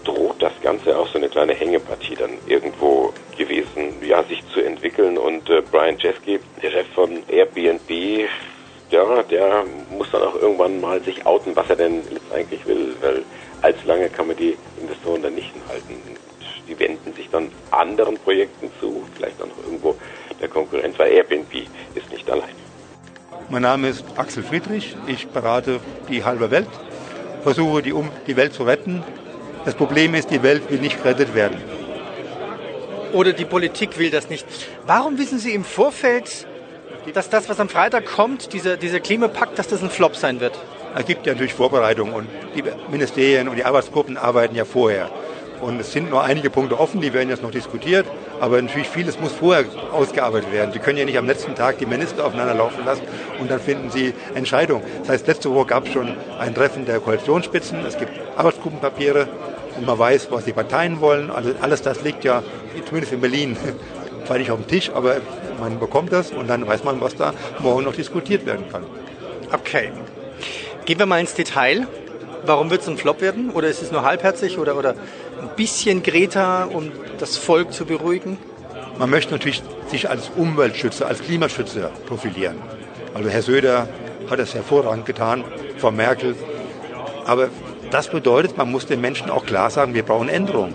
droht 0.04 0.42
das 0.42 0.54
Ganze 0.62 0.98
auch 0.98 1.08
so 1.08 1.18
eine 1.18 1.30
kleine 1.30 1.54
Hängepartie 1.54 2.16
dann 2.16 2.32
irgendwo 2.48 3.14
gewesen, 3.38 3.94
ja, 4.02 4.24
sich 4.24 4.44
zu 4.54 4.62
entwickeln. 4.62 5.18
Und 5.18 5.50
äh, 5.50 5.62
Brian 5.62 5.98
Chesky, 5.98 6.40
der 6.62 6.72
Chef 6.72 6.88
von 6.94 7.24
Airbnb, 7.28 8.28
ja, 8.92 9.24
der 9.24 9.64
muss 9.90 10.12
dann 10.12 10.22
auch 10.24 10.36
irgendwann 10.36 10.82
mal 10.82 11.02
sich 11.02 11.26
outen, 11.26 11.56
was 11.56 11.70
er 11.70 11.78
denn 11.78 12.02
jetzt 12.12 12.32
eigentlich 12.34 12.66
will, 12.66 12.96
weil 13.02 13.24
allzu 13.62 13.88
lange 13.88 14.10
kann 14.10 14.28
man 14.28 14.36
die 14.36 14.58
Investoren 14.80 15.22
dann 15.22 15.36
nicht 15.36 15.52
halten. 15.70 15.96
Die 16.68 16.78
wenden 16.78 17.14
sich 17.14 17.30
dann 17.30 17.50
anderen 17.72 18.18
Projekten 18.18 18.70
zu, 18.80 19.04
vielleicht 19.16 19.40
dann 19.40 19.50
auch 19.52 19.66
irgendwo 19.66 19.96
der 20.40 20.48
Konkurrent, 20.48 20.98
weil 21.00 21.12
Airbnb 21.12 21.54
ist 21.96 22.12
nicht 22.12 22.30
allein. 22.30 22.56
Mein 23.50 23.64
Name 23.64 23.90
ist 23.90 24.06
Axel 24.16 24.44
Friedrich, 24.44 24.96
ich 25.08 25.28
berate 25.28 25.80
die 26.10 26.24
halbe 26.24 26.52
Welt, 26.52 26.70
versuche 27.44 27.82
die, 27.82 27.92
um, 27.92 28.10
die 28.28 28.38
Welt 28.38 28.54
zu 28.54 28.64
retten. 28.64 29.04
Das 29.66 29.76
Problem 29.76 30.16
ist, 30.16 30.32
die 30.32 30.42
Welt 30.42 30.70
will 30.70 30.80
nicht 30.80 31.02
gerettet 31.02 31.36
werden. 31.36 31.58
Oder 33.14 33.34
die 33.34 33.46
Politik 33.46 33.98
will 34.00 34.10
das 34.10 34.30
nicht. 34.30 34.46
Warum 34.86 35.18
wissen 35.18 35.38
Sie 35.38 35.54
im 35.54 35.64
Vorfeld, 35.64 36.48
dass 37.14 37.30
das, 37.30 37.50
was 37.50 37.60
am 37.60 37.70
Freitag 37.70 38.06
kommt, 38.06 38.54
dieser, 38.54 38.78
dieser 38.78 39.00
Klimapakt, 39.00 39.60
dass 39.60 39.68
das 39.68 39.84
ein 39.84 39.90
Flop 39.90 40.16
sein 40.16 40.40
wird? 40.40 40.58
Es 40.96 41.06
gibt 41.06 41.26
ja 41.26 41.34
natürlich 41.34 41.54
Vorbereitungen 41.54 42.14
und 42.14 42.28
die 42.56 42.64
Ministerien 42.90 43.48
und 43.48 43.56
die 43.56 43.64
Arbeitsgruppen 43.64 44.18
arbeiten 44.18 44.56
ja 44.56 44.66
vorher. 44.66 45.10
Und 45.62 45.80
es 45.80 45.92
sind 45.92 46.10
nur 46.10 46.24
einige 46.24 46.50
Punkte 46.50 46.80
offen, 46.80 47.02
die 47.02 47.14
werden 47.14 47.30
jetzt 47.30 47.44
noch 47.44 47.52
diskutiert. 47.52 48.08
Aber 48.42 48.60
natürlich 48.60 48.90
vieles 48.90 49.20
muss 49.20 49.34
vorher 49.34 49.66
ausgearbeitet 49.92 50.52
werden. 50.52 50.74
Sie 50.74 50.80
können 50.80 50.98
ja 50.98 51.06
nicht 51.06 51.20
am 51.20 51.28
letzten 51.28 51.54
Tag 51.54 51.78
die 51.78 51.86
Minister 51.86 52.26
aufeinander 52.26 52.56
laufen 52.56 52.84
lassen 52.84 53.04
und 53.40 53.52
dann 53.52 53.60
finden 53.60 53.92
Sie 53.92 54.16
Entscheidungen. 54.34 54.84
Das 55.02 55.10
heißt, 55.10 55.28
letzte 55.28 55.54
Woche 55.54 55.68
gab 55.68 55.86
es 55.86 55.94
schon 55.94 56.16
ein 56.40 56.56
Treffen 56.56 56.86
der 56.88 57.00
Koalitionsspitzen. 57.00 57.86
Es 57.86 58.00
gibt 58.00 58.12
Arbeitsgruppenpapiere 58.36 59.28
und 59.78 59.86
man 59.86 60.00
weiß, 60.00 60.32
was 60.32 60.46
die 60.46 60.54
Parteien 60.54 61.02
wollen. 61.02 61.30
Also 61.30 61.52
alles 61.62 61.84
das 61.84 62.02
liegt 62.02 62.24
ja, 62.24 62.42
zumindest 62.88 63.14
in 63.14 63.22
Berlin, 63.22 63.56
zwar 64.26 64.40
nicht 64.40 64.50
auf 64.50 64.58
dem 64.58 64.68
Tisch, 64.68 64.90
aber 64.92 65.18
man 65.60 65.80
bekommt 65.80 66.12
das 66.12 66.32
und 66.32 66.50
dann 66.50 66.68
weiß 66.68 66.84
man, 66.84 67.00
was 67.00 67.16
da 67.16 67.36
morgen 67.60 67.84
noch 67.84 67.96
diskutiert 67.96 68.48
werden 68.48 68.66
kann. 68.72 68.84
Okay. 69.52 69.92
Gehen 70.86 70.98
wir 70.98 71.06
mal 71.06 71.20
ins 71.20 71.36
Detail. 71.36 71.86
Warum 72.44 72.70
wird 72.72 72.82
es 72.82 72.88
ein 72.88 72.98
Flop 72.98 73.22
werden? 73.22 73.52
Oder 73.52 73.68
ist 73.68 73.82
es 73.82 73.92
nur 73.92 74.04
halbherzig 74.04 74.58
oder, 74.58 74.76
oder 74.76 74.96
ein 75.42 75.50
bisschen 75.56 76.02
Greta, 76.02 76.66
um 76.66 76.92
das 77.20 77.38
Volk 77.38 77.72
zu 77.72 77.86
beruhigen? 77.86 78.38
Man 78.98 79.10
möchte 79.10 79.32
natürlich 79.32 79.62
sich 79.88 80.10
als 80.10 80.32
Umweltschützer, 80.36 81.08
als 81.08 81.22
Klimaschützer 81.22 81.92
profilieren. 82.08 82.56
Also 83.14 83.30
Herr 83.30 83.42
Söder 83.42 83.88
hat 84.30 84.40
das 84.40 84.56
hervorragend 84.56 85.06
getan, 85.06 85.44
Frau 85.78 85.92
Merkel. 85.92 86.36
Aber 87.26 87.50
das 87.92 88.10
bedeutet, 88.10 88.58
man 88.58 88.72
muss 88.72 88.86
den 88.86 89.02
Menschen 89.02 89.30
auch 89.30 89.46
klar 89.46 89.70
sagen, 89.70 89.94
wir 89.94 90.04
brauchen 90.04 90.30
Änderungen. 90.30 90.74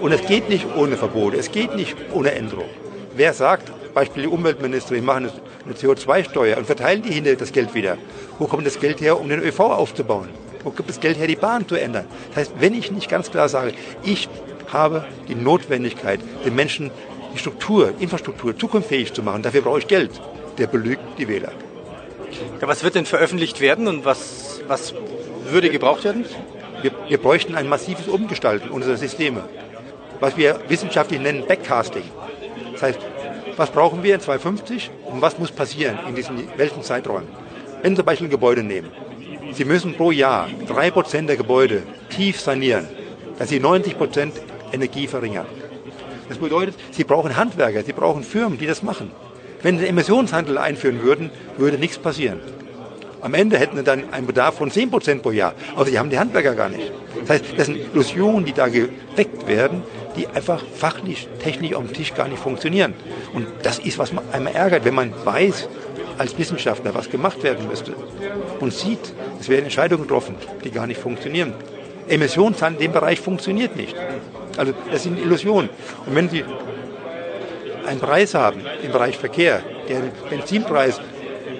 Und 0.00 0.12
es 0.12 0.24
geht 0.26 0.48
nicht 0.48 0.66
ohne 0.76 0.96
Verbote, 0.96 1.38
es 1.38 1.50
geht 1.50 1.74
nicht 1.74 1.96
ohne 2.12 2.32
Änderung. 2.32 2.68
Wer 3.16 3.32
sagt, 3.32 3.72
Beispiel 3.94 4.24
die 4.24 4.28
Umweltministerin, 4.28 5.04
machen 5.04 5.30
eine 5.64 5.74
CO2-Steuer 5.74 6.58
und 6.58 6.66
verteilen 6.66 7.02
die 7.02 7.12
hinter 7.12 7.34
das 7.36 7.52
Geld 7.52 7.74
wieder. 7.74 7.96
Wo 8.38 8.46
kommt 8.46 8.66
das 8.66 8.78
Geld 8.78 9.00
her, 9.00 9.18
um 9.18 9.28
den 9.28 9.40
ÖV 9.40 9.60
aufzubauen? 9.60 10.28
Wo 10.64 10.70
gibt 10.70 10.88
das 10.88 10.98
Geld 10.98 11.18
her, 11.18 11.26
die 11.26 11.36
Bahn 11.36 11.68
zu 11.68 11.76
ändern? 11.76 12.06
Das 12.28 12.38
heißt, 12.38 12.52
wenn 12.58 12.74
ich 12.74 12.90
nicht 12.90 13.08
ganz 13.08 13.30
klar 13.30 13.48
sage, 13.48 13.74
ich 14.02 14.28
habe 14.72 15.04
die 15.28 15.34
Notwendigkeit, 15.34 16.20
den 16.44 16.54
Menschen 16.54 16.90
die 17.34 17.38
Struktur, 17.38 17.92
Infrastruktur 18.00 18.56
zukunftsfähig 18.56 19.12
zu 19.12 19.22
machen, 19.22 19.42
dafür 19.42 19.60
brauche 19.60 19.78
ich 19.78 19.86
Geld, 19.86 20.10
der 20.58 20.66
belügt 20.66 21.18
die 21.18 21.28
Wähler. 21.28 21.52
Ja, 22.60 22.66
was 22.66 22.82
wird 22.82 22.94
denn 22.94 23.06
veröffentlicht 23.06 23.60
werden 23.60 23.86
und 23.86 24.04
was, 24.04 24.60
was 24.66 24.94
würde 25.48 25.70
gebraucht 25.70 26.04
werden? 26.04 26.24
Wir, 26.82 26.92
wir 27.08 27.18
bräuchten 27.18 27.54
ein 27.54 27.68
massives 27.68 28.08
Umgestalten 28.08 28.70
unserer 28.70 28.96
Systeme, 28.96 29.44
was 30.20 30.36
wir 30.36 30.60
wissenschaftlich 30.68 31.20
nennen 31.20 31.44
Backcasting. 31.46 32.04
Das 32.72 32.82
heißt, 32.82 32.98
was 33.56 33.70
brauchen 33.70 34.02
wir 34.02 34.14
in 34.14 34.20
2050 34.20 34.90
und 35.04 35.22
was 35.22 35.38
muss 35.38 35.52
passieren 35.52 35.98
in 36.08 36.14
diesen 36.14 36.48
welchen 36.56 36.82
Zeiträumen? 36.82 37.28
Wenn 37.82 37.92
Sie 37.92 37.96
zum 37.96 38.06
Beispiel 38.06 38.28
ein 38.28 38.30
Gebäude 38.30 38.62
nehmen, 38.62 38.90
Sie 39.54 39.64
müssen 39.64 39.94
pro 39.94 40.10
Jahr 40.10 40.48
3% 40.66 41.26
der 41.26 41.36
Gebäude 41.36 41.84
tief 42.10 42.40
sanieren, 42.40 42.88
dass 43.38 43.48
Sie 43.48 43.60
90% 43.60 44.32
Energie 44.72 45.06
verringern. 45.06 45.46
Das 46.28 46.38
bedeutet, 46.38 46.74
Sie 46.90 47.04
brauchen 47.04 47.36
Handwerker, 47.36 47.84
Sie 47.84 47.92
brauchen 47.92 48.24
Firmen, 48.24 48.58
die 48.58 48.66
das 48.66 48.82
machen. 48.82 49.12
Wenn 49.62 49.78
Sie 49.78 49.86
Emissionshandel 49.86 50.58
einführen 50.58 51.02
würden, 51.02 51.30
würde 51.56 51.78
nichts 51.78 51.98
passieren. 51.98 52.40
Am 53.20 53.32
Ende 53.32 53.56
hätten 53.56 53.76
Sie 53.76 53.84
dann 53.84 54.12
einen 54.12 54.26
Bedarf 54.26 54.56
von 54.56 54.70
10% 54.70 55.20
pro 55.20 55.30
Jahr. 55.30 55.54
Aber 55.76 55.86
Sie 55.86 55.98
haben 55.98 56.10
die 56.10 56.18
Handwerker 56.18 56.54
gar 56.54 56.68
nicht. 56.68 56.90
Das 57.20 57.30
heißt, 57.30 57.44
das 57.56 57.66
sind 57.66 57.76
Illusionen, 57.76 58.44
die 58.44 58.52
da 58.52 58.66
geweckt 58.68 59.46
werden, 59.46 59.82
die 60.16 60.26
einfach 60.26 60.62
fachlich, 60.74 61.28
technisch 61.42 61.74
auf 61.74 61.84
dem 61.84 61.92
Tisch 61.92 62.12
gar 62.14 62.28
nicht 62.28 62.42
funktionieren. 62.42 62.92
Und 63.32 63.46
das 63.62 63.78
ist, 63.78 63.98
was 63.98 64.12
man 64.12 64.24
einmal 64.32 64.54
ärgert, 64.54 64.84
wenn 64.84 64.94
man 64.94 65.12
weiß, 65.24 65.68
als 66.18 66.36
Wissenschaftler, 66.38 66.94
was 66.94 67.10
gemacht 67.10 67.42
werden 67.42 67.68
müsste 67.68 67.94
und 68.60 68.72
sieht, 68.72 69.14
es 69.44 69.50
werden 69.50 69.64
Entscheidungen 69.64 70.04
getroffen, 70.04 70.36
die 70.64 70.70
gar 70.70 70.86
nicht 70.86 70.98
funktionieren. 70.98 71.52
Emissionshandel 72.08 72.82
in 72.82 72.90
dem 72.90 72.94
Bereich 72.94 73.20
funktioniert 73.20 73.76
nicht. 73.76 73.94
Also 74.56 74.72
das 74.90 75.02
sind 75.02 75.18
Illusionen. 75.18 75.68
Und 76.06 76.14
wenn 76.14 76.30
Sie 76.30 76.44
einen 77.86 78.00
Preis 78.00 78.32
haben 78.32 78.62
im 78.82 78.90
Bereich 78.90 79.18
Verkehr, 79.18 79.60
der 79.86 80.00
den 80.00 80.12
Benzinpreis, 80.30 80.98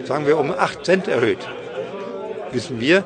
sagen 0.05 0.27
wir, 0.27 0.39
um 0.39 0.51
8 0.51 0.83
Cent 0.83 1.09
erhöht, 1.09 1.47
wissen 2.53 2.81
wir, 2.81 3.05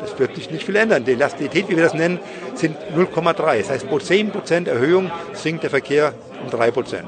das 0.00 0.18
wird 0.18 0.34
sich 0.34 0.50
nicht 0.50 0.64
viel 0.64 0.74
ändern. 0.74 1.04
Die 1.04 1.12
Elastizität, 1.12 1.68
wie 1.68 1.76
wir 1.76 1.84
das 1.84 1.94
nennen, 1.94 2.18
sind 2.54 2.76
0,3. 2.96 3.58
Das 3.58 3.70
heißt, 3.70 3.88
pro 3.88 3.98
10% 3.98 4.68
Erhöhung 4.68 5.12
sinkt 5.32 5.62
der 5.62 5.70
Verkehr 5.70 6.12
um 6.44 6.50
3%. 6.50 7.02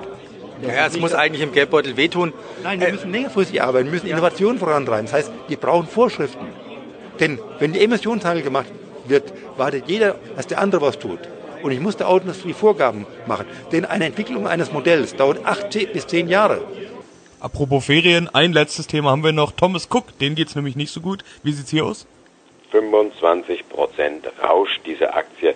Ja, 0.62 0.87
es 0.87 0.96
muss 1.01 1.14
eigentlich 1.14 1.42
im 1.42 1.53
Geldbeutel 1.53 1.96
wehtun. 1.96 2.33
Nein, 2.62 2.81
wir 2.81 2.92
müssen 2.92 3.11
längerfristig 3.11 3.62
arbeiten, 3.62 3.87
wir 3.87 3.92
müssen 3.94 4.07
Innovationen 4.07 4.59
vorantreiben. 4.61 5.07
Das 5.07 5.14
heißt, 5.14 5.33
wir 5.49 5.57
brauchen 5.57 5.88
Vorschriften. 5.88 6.46
Denn 7.20 7.38
wenn 7.59 7.72
die 7.72 7.80
Emissionshandel 7.80 8.42
gemacht 8.42 8.70
wird, 9.06 9.33
wartet 9.56 9.85
jeder, 9.88 10.16
dass 10.37 10.46
der 10.46 10.59
andere 10.59 10.80
was 10.80 10.98
tut. 10.98 11.18
Und 11.62 11.72
ich 11.72 11.80
muss 11.80 11.96
der 11.96 12.09
Autoindustrie 12.09 12.54
Vorgaben 12.54 13.06
machen. 13.26 13.46
Denn 13.70 13.85
eine 13.85 14.06
Entwicklung 14.06 14.48
eines 14.48 14.72
Modells 14.72 15.14
dauert 15.14 15.44
acht 15.44 15.70
bis 15.92 16.06
zehn 16.06 16.28
Jahre. 16.28 16.62
Apropos 17.38 17.87
Ferien, 17.87 18.28
ein 18.35 18.52
letztes 18.52 18.87
Thema 18.87 19.11
haben 19.11 19.24
wir 19.24 19.33
noch. 19.33 19.52
Thomas 19.52 19.88
Cook, 19.90 20.18
den 20.18 20.35
geht's 20.35 20.54
nämlich 20.54 20.76
nicht 20.76 20.92
so 20.92 21.00
gut. 21.00 21.22
Wie 21.42 21.52
sieht's 21.52 21.70
hier 21.70 21.85
aus? 21.85 22.06
25 22.70 23.68
Prozent 23.68 24.26
rauscht 24.42 24.80
diese 24.87 25.14
Aktie 25.14 25.54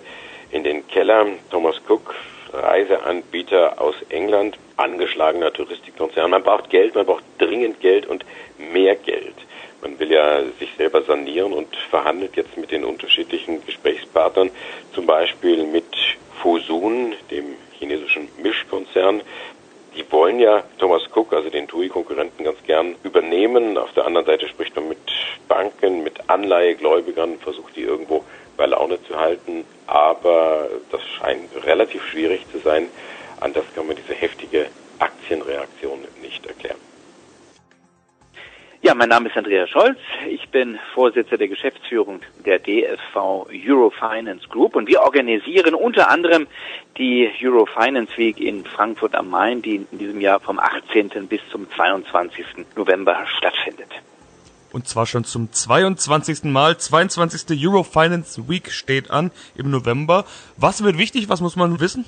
in 0.51 0.63
den 0.63 0.87
Keller. 0.87 1.25
Thomas 1.49 1.75
Cook, 1.87 2.13
Reiseanbieter 2.53 3.81
aus 3.81 3.95
England, 4.09 4.57
angeschlagener 4.77 5.53
Touristikkonzern. 5.53 6.29
Man 6.31 6.43
braucht 6.43 6.69
Geld, 6.69 6.95
man 6.95 7.05
braucht 7.05 7.23
dringend 7.37 7.79
Geld 7.79 8.05
und 8.05 8.25
mehr 8.57 8.95
Geld. 8.95 9.35
Man 9.85 9.99
will 9.99 10.11
ja 10.11 10.41
sich 10.57 10.69
selber 10.79 11.03
sanieren 11.03 11.53
und 11.53 11.75
verhandelt 11.91 12.35
jetzt 12.37 12.57
mit 12.57 12.71
den 12.71 12.83
unterschiedlichen 12.83 13.63
Gesprächspartnern, 13.67 14.49
zum 14.95 15.05
Beispiel 15.05 15.63
mit 15.63 15.85
Fosun, 16.41 17.13
dem 17.29 17.55
chinesischen 17.77 18.27
Mischkonzern. 18.41 19.21
Die 19.95 20.03
wollen 20.11 20.39
ja 20.39 20.63
Thomas 20.79 21.03
Cook, 21.13 21.33
also 21.33 21.51
den 21.51 21.67
TUI-Konkurrenten, 21.67 22.43
ganz 22.45 22.57
gern 22.65 22.95
übernehmen. 23.03 23.77
Auf 23.77 23.93
der 23.93 24.07
anderen 24.07 24.25
Seite 24.25 24.47
spricht 24.47 24.75
man 24.75 24.89
mit 24.89 24.97
Banken, 25.47 26.01
mit 26.01 26.31
Anleihegläubigern, 26.31 27.37
versucht 27.37 27.75
die 27.75 27.83
irgendwo 27.83 28.23
bei 28.57 28.65
Laune 28.65 28.97
zu 29.03 29.19
halten. 29.19 29.65
Aber 29.85 30.67
das 30.89 31.03
scheint 31.03 31.63
relativ 31.63 32.03
schwierig 32.07 32.43
zu 32.51 32.57
sein. 32.57 32.89
Anders 33.39 33.65
kann 33.75 33.85
man 33.85 33.95
diese 33.95 34.15
heftige 34.15 34.65
Aktienreaktion 34.97 35.99
nicht 36.23 36.43
erklären. 36.47 36.79
Ja, 38.85 38.93
mein 38.93 39.09
Name 39.09 39.29
ist 39.29 39.35
Andreas 39.35 39.67
Scholz. 39.71 39.97
Ich 40.29 40.47
bin 40.49 40.77
Vorsitzender 40.93 41.39
der 41.39 41.47
Geschäftsführung 41.47 42.19
der 42.45 42.59
DSV 42.59 43.15
Eurofinance 43.49 44.47
Group 44.47 44.75
und 44.75 44.87
wir 44.87 45.01
organisieren 45.01 45.73
unter 45.73 46.11
anderem 46.11 46.45
die 46.95 47.27
Eurofinance 47.41 48.15
Week 48.15 48.39
in 48.39 48.63
Frankfurt 48.63 49.15
am 49.15 49.31
Main, 49.31 49.63
die 49.63 49.77
in 49.77 49.97
diesem 49.97 50.21
Jahr 50.21 50.39
vom 50.39 50.59
18. 50.59 51.09
bis 51.27 51.41
zum 51.49 51.67
22. 51.71 52.45
November 52.75 53.25
stattfindet. 53.35 53.89
Und 54.71 54.87
zwar 54.87 55.07
schon 55.07 55.23
zum 55.23 55.51
22. 55.51 56.43
Mal. 56.43 56.77
22. 56.77 57.59
Eurofinance 57.65 58.47
Week 58.47 58.71
steht 58.71 59.09
an 59.09 59.31
im 59.55 59.71
November. 59.71 60.25
Was 60.57 60.83
wird 60.83 60.99
wichtig? 60.99 61.27
Was 61.27 61.41
muss 61.41 61.55
man 61.55 61.79
wissen? 61.79 62.05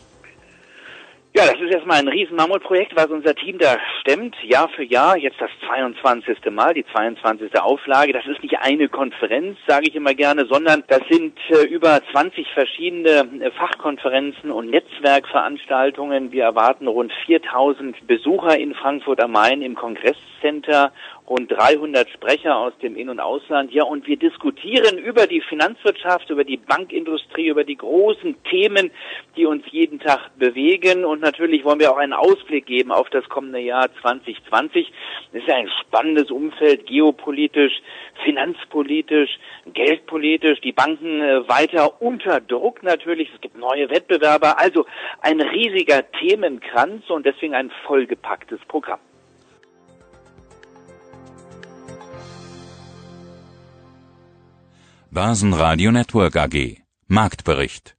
Ja, 1.37 1.45
das 1.45 1.61
ist 1.61 1.71
erstmal 1.71 1.99
ein 1.99 2.07
Riesenmammutprojekt, 2.07 2.95
was 2.95 3.11
unser 3.11 3.35
Team 3.35 3.59
da 3.59 3.77
stemmt, 4.01 4.35
Jahr 4.43 4.69
für 4.69 4.81
Jahr, 4.81 5.15
jetzt 5.15 5.39
das 5.39 5.51
22. 5.67 6.39
Mal, 6.49 6.73
die 6.73 6.83
22. 6.91 7.59
Auflage. 7.59 8.11
Das 8.11 8.25
ist 8.25 8.41
nicht 8.41 8.57
eine 8.57 8.89
Konferenz, 8.89 9.55
sage 9.67 9.85
ich 9.87 9.93
immer 9.93 10.15
gerne, 10.15 10.47
sondern 10.47 10.83
das 10.87 11.01
sind 11.11 11.37
äh, 11.49 11.61
über 11.67 12.01
20 12.11 12.47
verschiedene 12.55 13.29
äh, 13.39 13.51
Fachkonferenzen 13.51 14.49
und 14.49 14.71
Netzwerkveranstaltungen. 14.71 16.31
Wir 16.31 16.45
erwarten 16.45 16.87
rund 16.87 17.13
4000 17.27 18.07
Besucher 18.07 18.57
in 18.57 18.73
Frankfurt 18.73 19.21
am 19.21 19.33
Main 19.33 19.61
im 19.61 19.75
Kongresscenter 19.75 20.91
rund 21.29 21.51
300 21.51 22.09
Sprecher 22.09 22.57
aus 22.57 22.73
dem 22.81 22.95
In- 22.95 23.09
und 23.09 23.19
Ausland. 23.19 23.71
Ja, 23.71 23.83
und 23.83 24.07
wir 24.07 24.17
diskutieren 24.17 24.97
über 24.97 25.27
die 25.27 25.41
Finanzwirtschaft, 25.41 26.29
über 26.29 26.45
die 26.45 26.57
Bankindustrie, 26.57 27.49
über 27.49 27.63
die 27.63 27.75
großen 27.75 28.41
Themen, 28.43 28.91
die 29.35 29.45
uns 29.45 29.63
jeden 29.69 29.99
Tag 29.99 30.31
bewegen. 30.37 31.03
Und 31.03 31.21
natürlich 31.27 31.65
wollen 31.65 31.79
wir 31.79 31.91
auch 31.91 31.97
einen 31.97 32.13
Ausblick 32.13 32.65
geben 32.65 32.91
auf 32.91 33.09
das 33.09 33.27
kommende 33.27 33.59
Jahr 33.59 33.89
2020. 34.01 34.91
Es 35.33 35.43
ist 35.43 35.49
ein 35.49 35.69
spannendes 35.81 36.31
Umfeld, 36.31 36.87
geopolitisch, 36.87 37.73
finanzpolitisch, 38.23 39.37
geldpolitisch. 39.73 40.61
Die 40.61 40.71
Banken 40.71 41.21
äh, 41.21 41.47
weiter 41.49 42.01
unter 42.01 42.39
Druck 42.39 42.81
natürlich. 42.81 43.29
Es 43.33 43.41
gibt 43.41 43.57
neue 43.57 43.89
Wettbewerber. 43.89 44.57
Also 44.57 44.85
ein 45.21 45.41
riesiger 45.41 46.09
Themenkranz 46.11 47.09
und 47.09 47.25
deswegen 47.25 47.55
ein 47.55 47.71
vollgepacktes 47.85 48.59
Programm. 48.67 48.99
Börsenradio 55.11 55.91
Network 55.91 56.35
AG. 56.37 56.77
Marktbericht 57.07 57.96